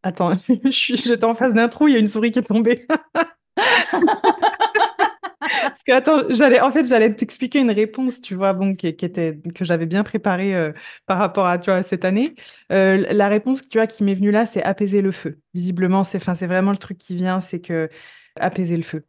[0.03, 0.31] Attends,
[0.65, 2.87] j'étais en face d'un trou, il y a une souris qui est tombée.
[5.61, 9.39] Parce que attends, j'allais en fait j'allais t'expliquer une réponse, tu vois, bon, qui, était
[9.53, 10.71] que j'avais bien préparée euh,
[11.05, 12.35] par rapport à tu vois cette année.
[12.71, 15.39] Euh, la réponse, tu vois, qui m'est venue là, c'est apaiser le feu.
[15.53, 17.89] Visiblement, c'est enfin c'est vraiment le truc qui vient, c'est que
[18.39, 19.05] apaiser le feu.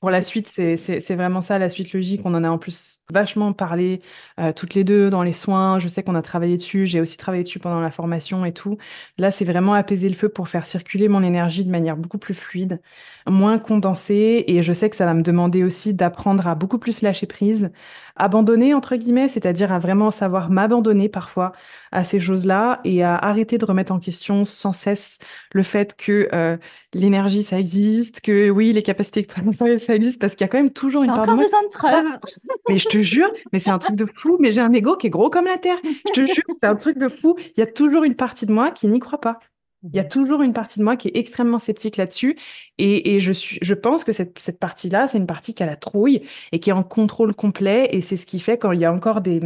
[0.00, 2.20] Pour la suite, c'est vraiment ça, la suite logique.
[2.24, 4.00] On en a en plus vachement parlé
[4.38, 5.80] euh, toutes les deux dans les soins.
[5.80, 6.86] Je sais qu'on a travaillé dessus.
[6.86, 8.78] J'ai aussi travaillé dessus pendant la formation et tout.
[9.18, 12.34] Là, c'est vraiment apaiser le feu pour faire circuler mon énergie de manière beaucoup plus
[12.34, 12.80] fluide,
[13.26, 14.44] moins condensée.
[14.46, 17.72] Et je sais que ça va me demander aussi d'apprendre à beaucoup plus lâcher prise,
[18.18, 21.52] abandonner, entre guillemets, c'est-à-dire à vraiment savoir m'abandonner parfois
[21.92, 25.18] à ces choses-là et à arrêter de remettre en question sans cesse
[25.52, 26.56] le fait que euh,
[26.94, 30.58] l'énergie, ça existe, que oui, les capacités extrasensorielles, ça existe, parce qu'il y a quand
[30.58, 32.18] même toujours une part encore besoin de preuves.
[32.68, 35.06] Mais je te jure, mais c'est un truc de fou, mais j'ai un ego qui
[35.06, 35.78] est gros comme la Terre.
[35.84, 37.36] Je te jure, c'est un truc de fou.
[37.56, 39.38] Il y a toujours une partie de moi qui n'y croit pas.
[39.84, 42.36] Il y a toujours une partie de moi qui est extrêmement sceptique là-dessus.
[42.78, 45.76] Et, je, suis, je pense que cette, cette partie-là, c'est une partie qui a la
[45.76, 47.88] trouille et qui est en contrôle complet.
[47.92, 49.40] Et c'est ce qui fait quand il y a encore des,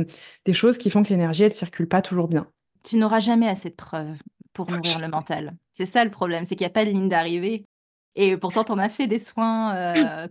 [0.45, 2.47] des choses qui font que l'énergie, elle circule pas toujours bien.
[2.83, 4.17] Tu n'auras jamais assez de preuves
[4.53, 5.55] pour nourrir le mental.
[5.73, 7.65] C'est ça le problème, c'est qu'il n'y a pas de ligne d'arrivée.
[8.15, 10.27] Et pourtant, tu en as fait des soins, euh,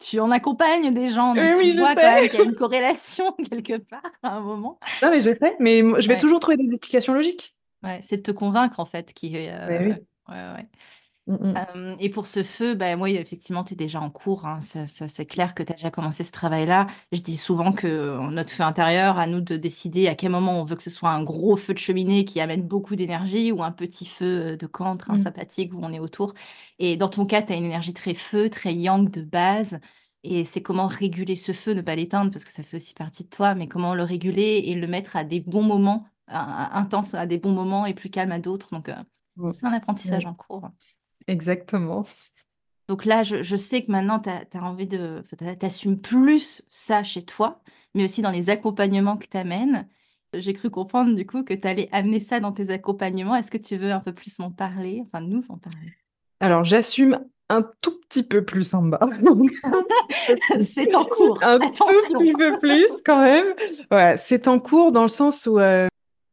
[0.00, 3.32] tu, en accompagnes des gens, donc tu vois quand même qu'il y a une corrélation
[3.50, 4.78] quelque part à un moment.
[5.02, 7.54] Non, mais j'ai fait, mais je vais toujours trouver des explications logiques.
[7.82, 9.94] Ouais, c'est de te convaincre en fait qui euh, oui.
[10.28, 10.68] ouais, ouais.
[11.28, 11.54] Mmh
[12.00, 14.44] et pour ce feu, bah, moi, effectivement, tu es déjà en cours.
[14.44, 14.60] Hein.
[14.60, 16.88] Ça, c'est clair que tu as déjà commencé ce travail-là.
[17.12, 20.60] Je dis souvent que euh, notre feu intérieur, à nous de décider à quel moment
[20.60, 23.62] on veut que ce soit un gros feu de cheminée qui amène beaucoup d'énergie ou
[23.62, 25.18] un petit feu de camp, très mmh.
[25.20, 26.34] sympathique où on est autour.
[26.80, 29.78] Et dans ton cas, tu as une énergie très feu, très yang de base.
[30.24, 33.24] Et c'est comment réguler ce feu, ne pas l'éteindre parce que ça fait aussi partie
[33.24, 37.26] de toi, mais comment le réguler et le mettre à des bons moments intense à
[37.26, 38.68] des bons moments et plus calme à d'autres.
[38.70, 38.94] Donc, euh,
[39.36, 39.52] mmh.
[39.52, 40.68] c'est un apprentissage en cours.
[41.26, 42.04] Exactement.
[42.88, 45.24] Donc là, je, sais que maintenant, tu as, envie de.
[45.28, 47.62] Tu plus ça chez toi,
[47.94, 49.88] mais aussi dans les accompagnements que tu amènes.
[50.34, 53.36] J'ai cru comprendre du coup que tu allais amener ça dans tes accompagnements.
[53.36, 55.92] Est-ce que tu veux un peu plus m'en parler, enfin nous en parler?
[56.40, 59.00] Alors, j'assume un tout petit peu plus en bas.
[60.60, 61.38] c'est en cours.
[61.42, 63.54] Un tout petit peu plus quand même.
[63.90, 65.86] Ouais, c'est en cours dans le sens où euh,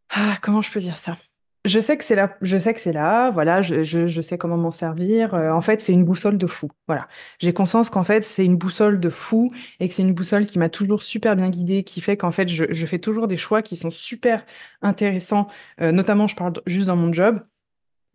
[0.10, 1.18] ah, comment je peux dire ça?
[1.66, 4.56] Je sais que c'est là, je sais que c'est là, voilà, je, je, sais comment
[4.58, 5.34] m'en servir.
[5.34, 6.70] Euh, en fait, c'est une boussole de fou.
[6.88, 7.08] Voilà.
[7.40, 10.58] J'ai conscience qu'en fait, c'est une boussole de fou et que c'est une boussole qui
[10.58, 13.62] m'a toujours super bien guidée, qui fait qu'en fait, je, je fais toujours des choix
[13.62, 14.46] qui sont super
[14.82, 15.48] intéressants,
[15.82, 17.42] euh, notamment, je parle juste dans mon job.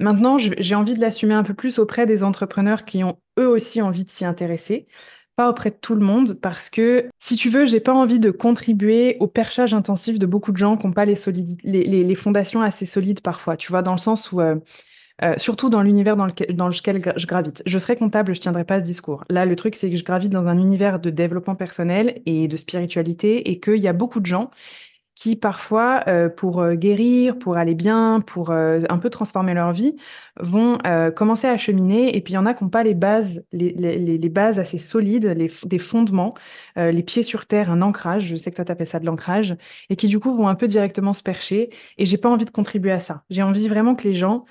[0.00, 3.80] Maintenant, j'ai envie de l'assumer un peu plus auprès des entrepreneurs qui ont eux aussi
[3.80, 4.88] envie de s'y intéresser
[5.36, 8.30] pas auprès de tout le monde parce que, si tu veux, j'ai pas envie de
[8.30, 11.16] contribuer au perchage intensif de beaucoup de gens qui n'ont pas les,
[11.64, 14.56] les, les, fondations assez solides parfois, tu vois, dans le sens où, euh,
[15.22, 17.62] euh, surtout dans l'univers dans lequel, dans lequel je gravite.
[17.66, 19.24] Je serais comptable, je tiendrais pas ce discours.
[19.30, 22.56] Là, le truc, c'est que je gravite dans un univers de développement personnel et de
[22.56, 24.50] spiritualité et qu'il y a beaucoup de gens
[25.14, 29.72] qui parfois, euh, pour euh, guérir, pour aller bien, pour euh, un peu transformer leur
[29.72, 29.96] vie,
[30.40, 30.78] vont
[31.14, 32.16] commencer à cheminer.
[32.16, 34.78] Et puis il y en a qui n'ont pas les bases, les, les, bases assez
[34.78, 36.34] solides, les, des fondements,
[36.76, 38.26] les pieds sur terre, un ancrage.
[38.26, 39.56] Je sais que toi t'appelles ça de l'ancrage,
[39.90, 41.70] et qui du coup vont un peu directement se percher.
[41.98, 43.22] Et j'ai pas envie de contribuer à ça.
[43.30, 44.44] J'ai envie vraiment que les gens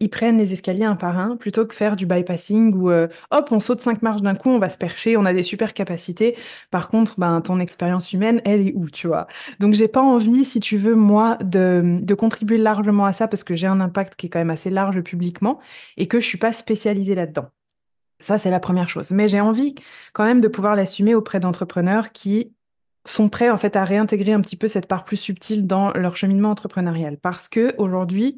[0.00, 3.48] ils prennent les escaliers un par un plutôt que faire du bypassing où euh, hop,
[3.50, 6.36] on saute cinq marches d'un coup, on va se percher, on a des super capacités.
[6.70, 9.26] Par contre, ben, ton expérience humaine, elle est où, tu vois?
[9.58, 13.54] Donc, j'ai pas envie, si tu veux, moi, de, contribuer largement à ça parce que
[13.54, 15.60] j'ai un impact qui est quand même assez large publiquement
[15.96, 17.48] et que je suis pas spécialisée là-dedans.
[18.20, 19.12] Ça, c'est la première chose.
[19.12, 19.76] Mais j'ai envie
[20.12, 22.52] quand même de pouvoir l'assumer auprès d'entrepreneurs qui
[23.04, 26.16] sont prêts en fait à réintégrer un petit peu cette part plus subtile dans leur
[26.16, 28.36] cheminement entrepreneurial parce que aujourd'hui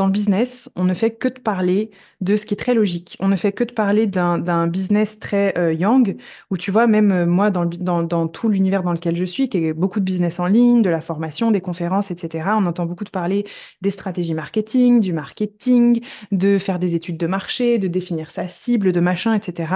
[0.00, 1.90] dans le business, on ne fait que de parler
[2.22, 3.18] de ce qui est très logique.
[3.20, 6.16] On ne fait que de parler d'un business très euh, young,
[6.50, 9.50] où tu vois, même euh, moi, dans, dans, dans tout l'univers dans lequel je suis,
[9.50, 12.86] qui est beaucoup de business en ligne, de la formation, des conférences, etc., on entend
[12.86, 13.44] beaucoup de parler
[13.82, 16.00] des stratégies marketing, du marketing,
[16.32, 19.70] de faire des études de marché, de définir sa cible, de machin, etc.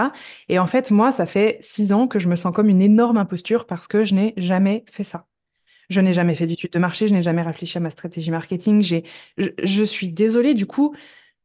[0.49, 3.19] Et en fait, moi, ça fait six ans que je me sens comme une énorme
[3.19, 5.27] imposture parce que je n'ai jamais fait ça.
[5.89, 8.83] Je n'ai jamais fait d'études de marché, je n'ai jamais réfléchi à ma stratégie marketing.
[8.83, 9.05] J'ai,
[9.37, 10.95] je, suis désolée, du coup,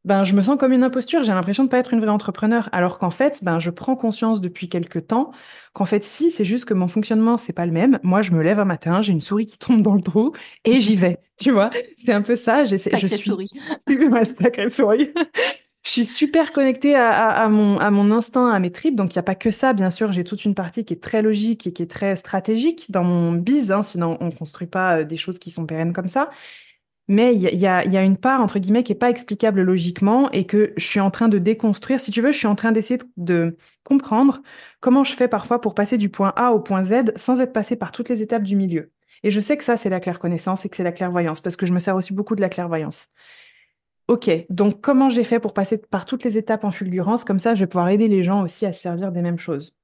[0.04, 1.22] ben, je me sens comme une imposture.
[1.22, 2.68] J'ai l'impression de ne pas être une vraie entrepreneur.
[2.72, 5.32] Alors qu'en fait, ben, je prends conscience depuis quelques temps
[5.72, 7.98] qu'en fait, si, c'est juste que mon fonctionnement, c'est pas le même.
[8.02, 10.32] Moi, je me lève un matin, j'ai une souris qui tombe dans le trou
[10.64, 11.18] et j'y vais.
[11.38, 12.64] Tu vois, c'est un peu ça.
[12.64, 13.30] J'essaie, je suis.
[13.30, 13.50] Souris.
[14.10, 15.12] ma sacrée souris
[15.82, 18.96] je suis super connectée à, mon, instinct, à mes tripes.
[18.96, 19.72] Donc, il n'y a pas que ça.
[19.72, 22.90] Bien sûr, j'ai toute une partie qui est très logique et qui est très stratégique
[22.90, 23.72] dans mon biz.
[23.72, 26.30] Hein, sinon, on ne construit pas euh, des choses qui sont pérennes comme ça.
[27.08, 30.30] Mais il y a, y a, une part, entre guillemets, qui n'est pas explicable logiquement
[30.30, 31.98] et que je suis en train de déconstruire.
[31.98, 34.42] Si tu veux, je suis en train d'essayer de comprendre
[34.80, 37.74] comment je fais parfois pour passer du point A au point Z sans être passé
[37.76, 38.92] par toutes les étapes du milieu.
[39.24, 41.56] Et je sais que ça, c'est la claire connaissance et que c'est la clairvoyance, parce
[41.56, 43.08] que je me sers aussi beaucoup de la clairvoyance.
[44.10, 47.22] Ok, donc comment j'ai fait pour passer par toutes les étapes en fulgurance?
[47.22, 49.76] Comme ça, je vais pouvoir aider les gens aussi à se servir des mêmes choses.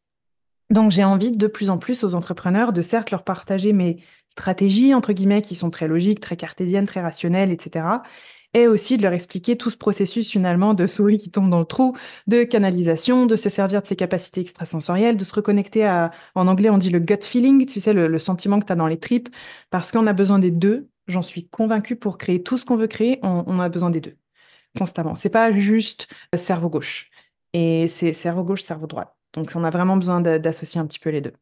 [0.69, 4.95] Donc j'ai envie de plus en plus aux entrepreneurs de certes leur partager mes stratégies,
[4.95, 7.87] entre guillemets, qui sont très logiques, très cartésiennes, très rationnelles, etc.
[8.53, 11.65] Et aussi de leur expliquer tout ce processus finalement de souris qui tombe dans le
[11.65, 11.97] trou,
[12.27, 16.71] de canalisation, de se servir de ses capacités extrasensorielles, de se reconnecter à, en anglais
[16.71, 19.29] on dit le gut feeling, tu sais, le, sentiment que tu as dans les tripes,
[19.71, 22.89] parce qu'on a besoin des deux J'en suis convaincue pour créer tout ce qu'on veut
[22.89, 24.17] créer, on, a besoin des deux
[24.77, 25.17] constamment.
[25.17, 27.11] C'est pas juste cerveau gauche
[27.53, 29.17] et c'est cerveau gauche, cerveau droit.
[29.33, 31.33] Donc on a vraiment besoin d'associer un petit peu les deux.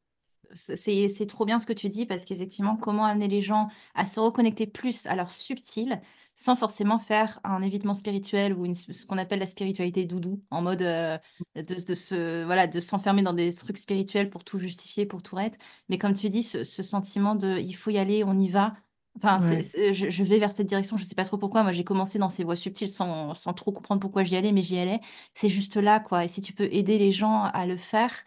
[0.55, 4.21] C'est trop bien ce que tu dis parce qu'effectivement, comment amener les gens à se
[4.21, 6.01] reconnecter plus à leur subtil
[6.37, 10.83] sans forcément faire un évitement spirituel ou ce qu'on appelle la spiritualité doudou, en mode
[10.83, 11.17] euh,
[11.55, 15.59] de, se, voilà, de s'enfermer dans des trucs spirituels pour tout justifier, pour tout être.
[15.89, 18.75] Mais comme tu dis, ce sentiment de il faut y aller, on y va,
[19.17, 21.63] Enfin, je, vais vers cette direction, je sais pas trop pourquoi.
[21.63, 24.63] Moi, j'ai commencé dans ces voies subtiles sans, sans trop comprendre pourquoi j'y allais, mais
[24.63, 25.01] j'y allais.
[25.35, 26.25] C'est juste là, quoi.
[26.25, 28.25] Et si tu peux aider les gens à le faire,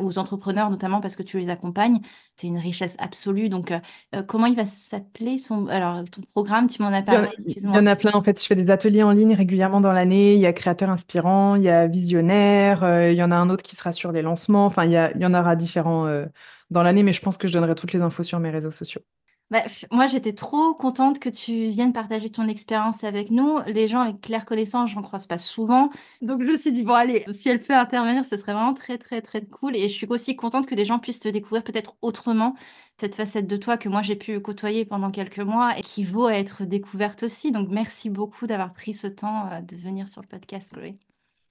[0.00, 2.00] aux entrepreneurs notamment parce que tu les accompagnes,
[2.36, 3.48] c'est une richesse absolue.
[3.48, 3.78] Donc, euh,
[4.14, 5.66] euh, comment il va s'appeler son...
[5.66, 7.76] Alors, ton programme, tu m'en as parlé, excuse-moi.
[7.76, 8.40] Il y en a plein, en fait.
[8.40, 10.34] Je fais des ateliers en ligne régulièrement dans l'année.
[10.34, 13.50] Il y a créateur inspirant, il y a visionnaire, euh, il y en a un
[13.50, 14.66] autre qui sera sur les lancements.
[14.66, 16.06] Enfin, il y, il y en aura différents
[16.70, 19.02] dans l'année, mais je pense que je donnerai toutes les infos sur mes réseaux sociaux.
[19.50, 23.58] Bah, moi, j'étais trop contente que tu viennes partager ton expérience avec nous.
[23.66, 25.90] Les gens avec claire connaissance, j'en croise pas souvent.
[26.22, 28.98] Donc, je me suis dit, bon, allez, si elle peut intervenir, ce serait vraiment très,
[28.98, 29.76] très, très cool.
[29.76, 32.54] Et je suis aussi contente que les gens puissent te découvrir peut-être autrement,
[32.98, 36.28] cette facette de toi que moi, j'ai pu côtoyer pendant quelques mois et qui vaut
[36.28, 37.52] être découverte aussi.
[37.52, 40.98] Donc, merci beaucoup d'avoir pris ce temps euh, de venir sur le podcast, Chloé.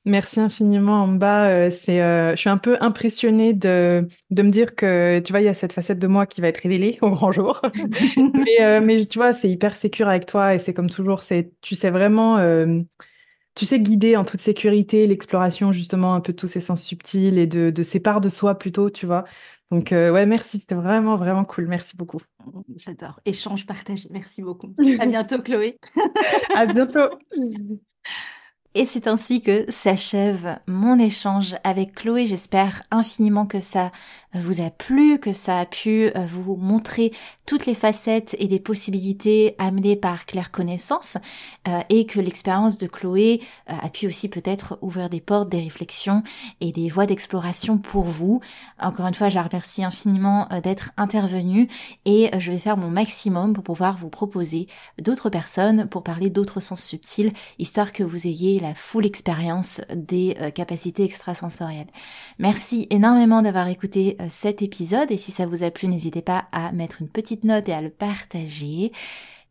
[0.05, 1.49] Merci infiniment, Amba.
[1.49, 5.39] Euh, c'est, euh, je suis un peu impressionnée de, de me dire que, tu vois,
[5.39, 7.61] il y a cette facette de moi qui va être révélée au grand jour.
[8.17, 11.53] mais, euh, mais, tu vois, c'est hyper sécure avec toi et c'est comme toujours, c'est,
[11.61, 12.37] tu sais vraiment,
[13.55, 17.37] tu sais guider en toute sécurité l'exploration justement un peu de tous ces sens subtils
[17.37, 19.23] et de, de ces parts de soi plutôt, tu vois.
[19.71, 20.59] Donc, ouais, merci.
[20.59, 21.67] C'était vraiment, vraiment cool.
[21.67, 22.19] Merci beaucoup.
[22.75, 23.19] J'adore.
[23.25, 24.09] Échange partagé.
[24.11, 24.73] Merci beaucoup.
[24.99, 25.79] À bientôt, Chloé.
[26.53, 27.09] à bientôt.
[28.75, 32.25] Et c'est ainsi que s'achève mon échange avec Chloé.
[32.25, 33.91] J'espère infiniment que ça
[34.33, 37.11] vous a plu, que ça a pu euh, vous montrer
[37.45, 41.17] toutes les facettes et les possibilités amenées par Claire Connaissance
[41.67, 45.61] euh, et que l'expérience de Chloé euh, a pu aussi peut-être ouvrir des portes, des
[45.61, 46.23] réflexions
[46.61, 48.41] et des voies d'exploration pour vous.
[48.79, 51.67] Encore une fois, je la remercie infiniment d'être intervenue
[52.05, 54.67] et je vais faire mon maximum pour pouvoir vous proposer
[55.01, 60.35] d'autres personnes pour parler d'autres sens subtils, histoire que vous ayez la full expérience des
[60.55, 61.87] capacités extrasensorielles.
[62.39, 66.71] Merci énormément d'avoir écouté cet épisode et si ça vous a plu, n'hésitez pas à
[66.71, 68.91] mettre une petite note et à le partager.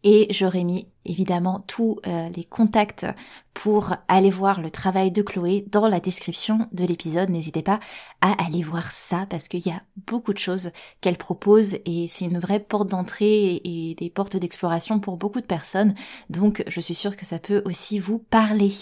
[0.04, 3.06] Et j'aurais mis évidemment tous euh, les contacts
[3.54, 7.30] pour aller voir le travail de Chloé dans la description de l'épisode.
[7.30, 7.78] N'hésitez pas
[8.20, 12.24] à aller voir ça parce qu'il y a beaucoup de choses qu'elle propose et c'est
[12.24, 15.94] une vraie porte d'entrée et des portes d'exploration pour beaucoup de personnes.
[16.30, 18.72] Donc je suis sûre que ça peut aussi vous parler.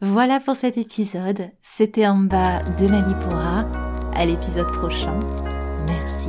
[0.00, 1.50] Voilà pour cet épisode.
[1.62, 5.14] C'était en bas de Malipora à l'épisode prochain.
[5.86, 6.28] Merci.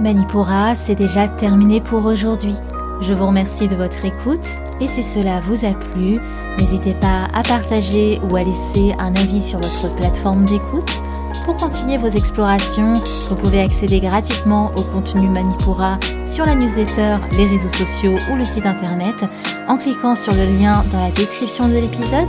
[0.00, 2.56] Manipura, c'est déjà terminé pour aujourd'hui.
[3.00, 6.20] Je vous remercie de votre écoute et si cela vous a plu,
[6.58, 11.00] n'hésitez pas à partager ou à laisser un avis sur votre plateforme d'écoute.
[11.44, 12.94] Pour continuer vos explorations,
[13.28, 18.44] vous pouvez accéder gratuitement au contenu Manipura sur la newsletter, les réseaux sociaux ou le
[18.44, 19.24] site internet
[19.68, 22.28] en cliquant sur le lien dans la description de l'épisode.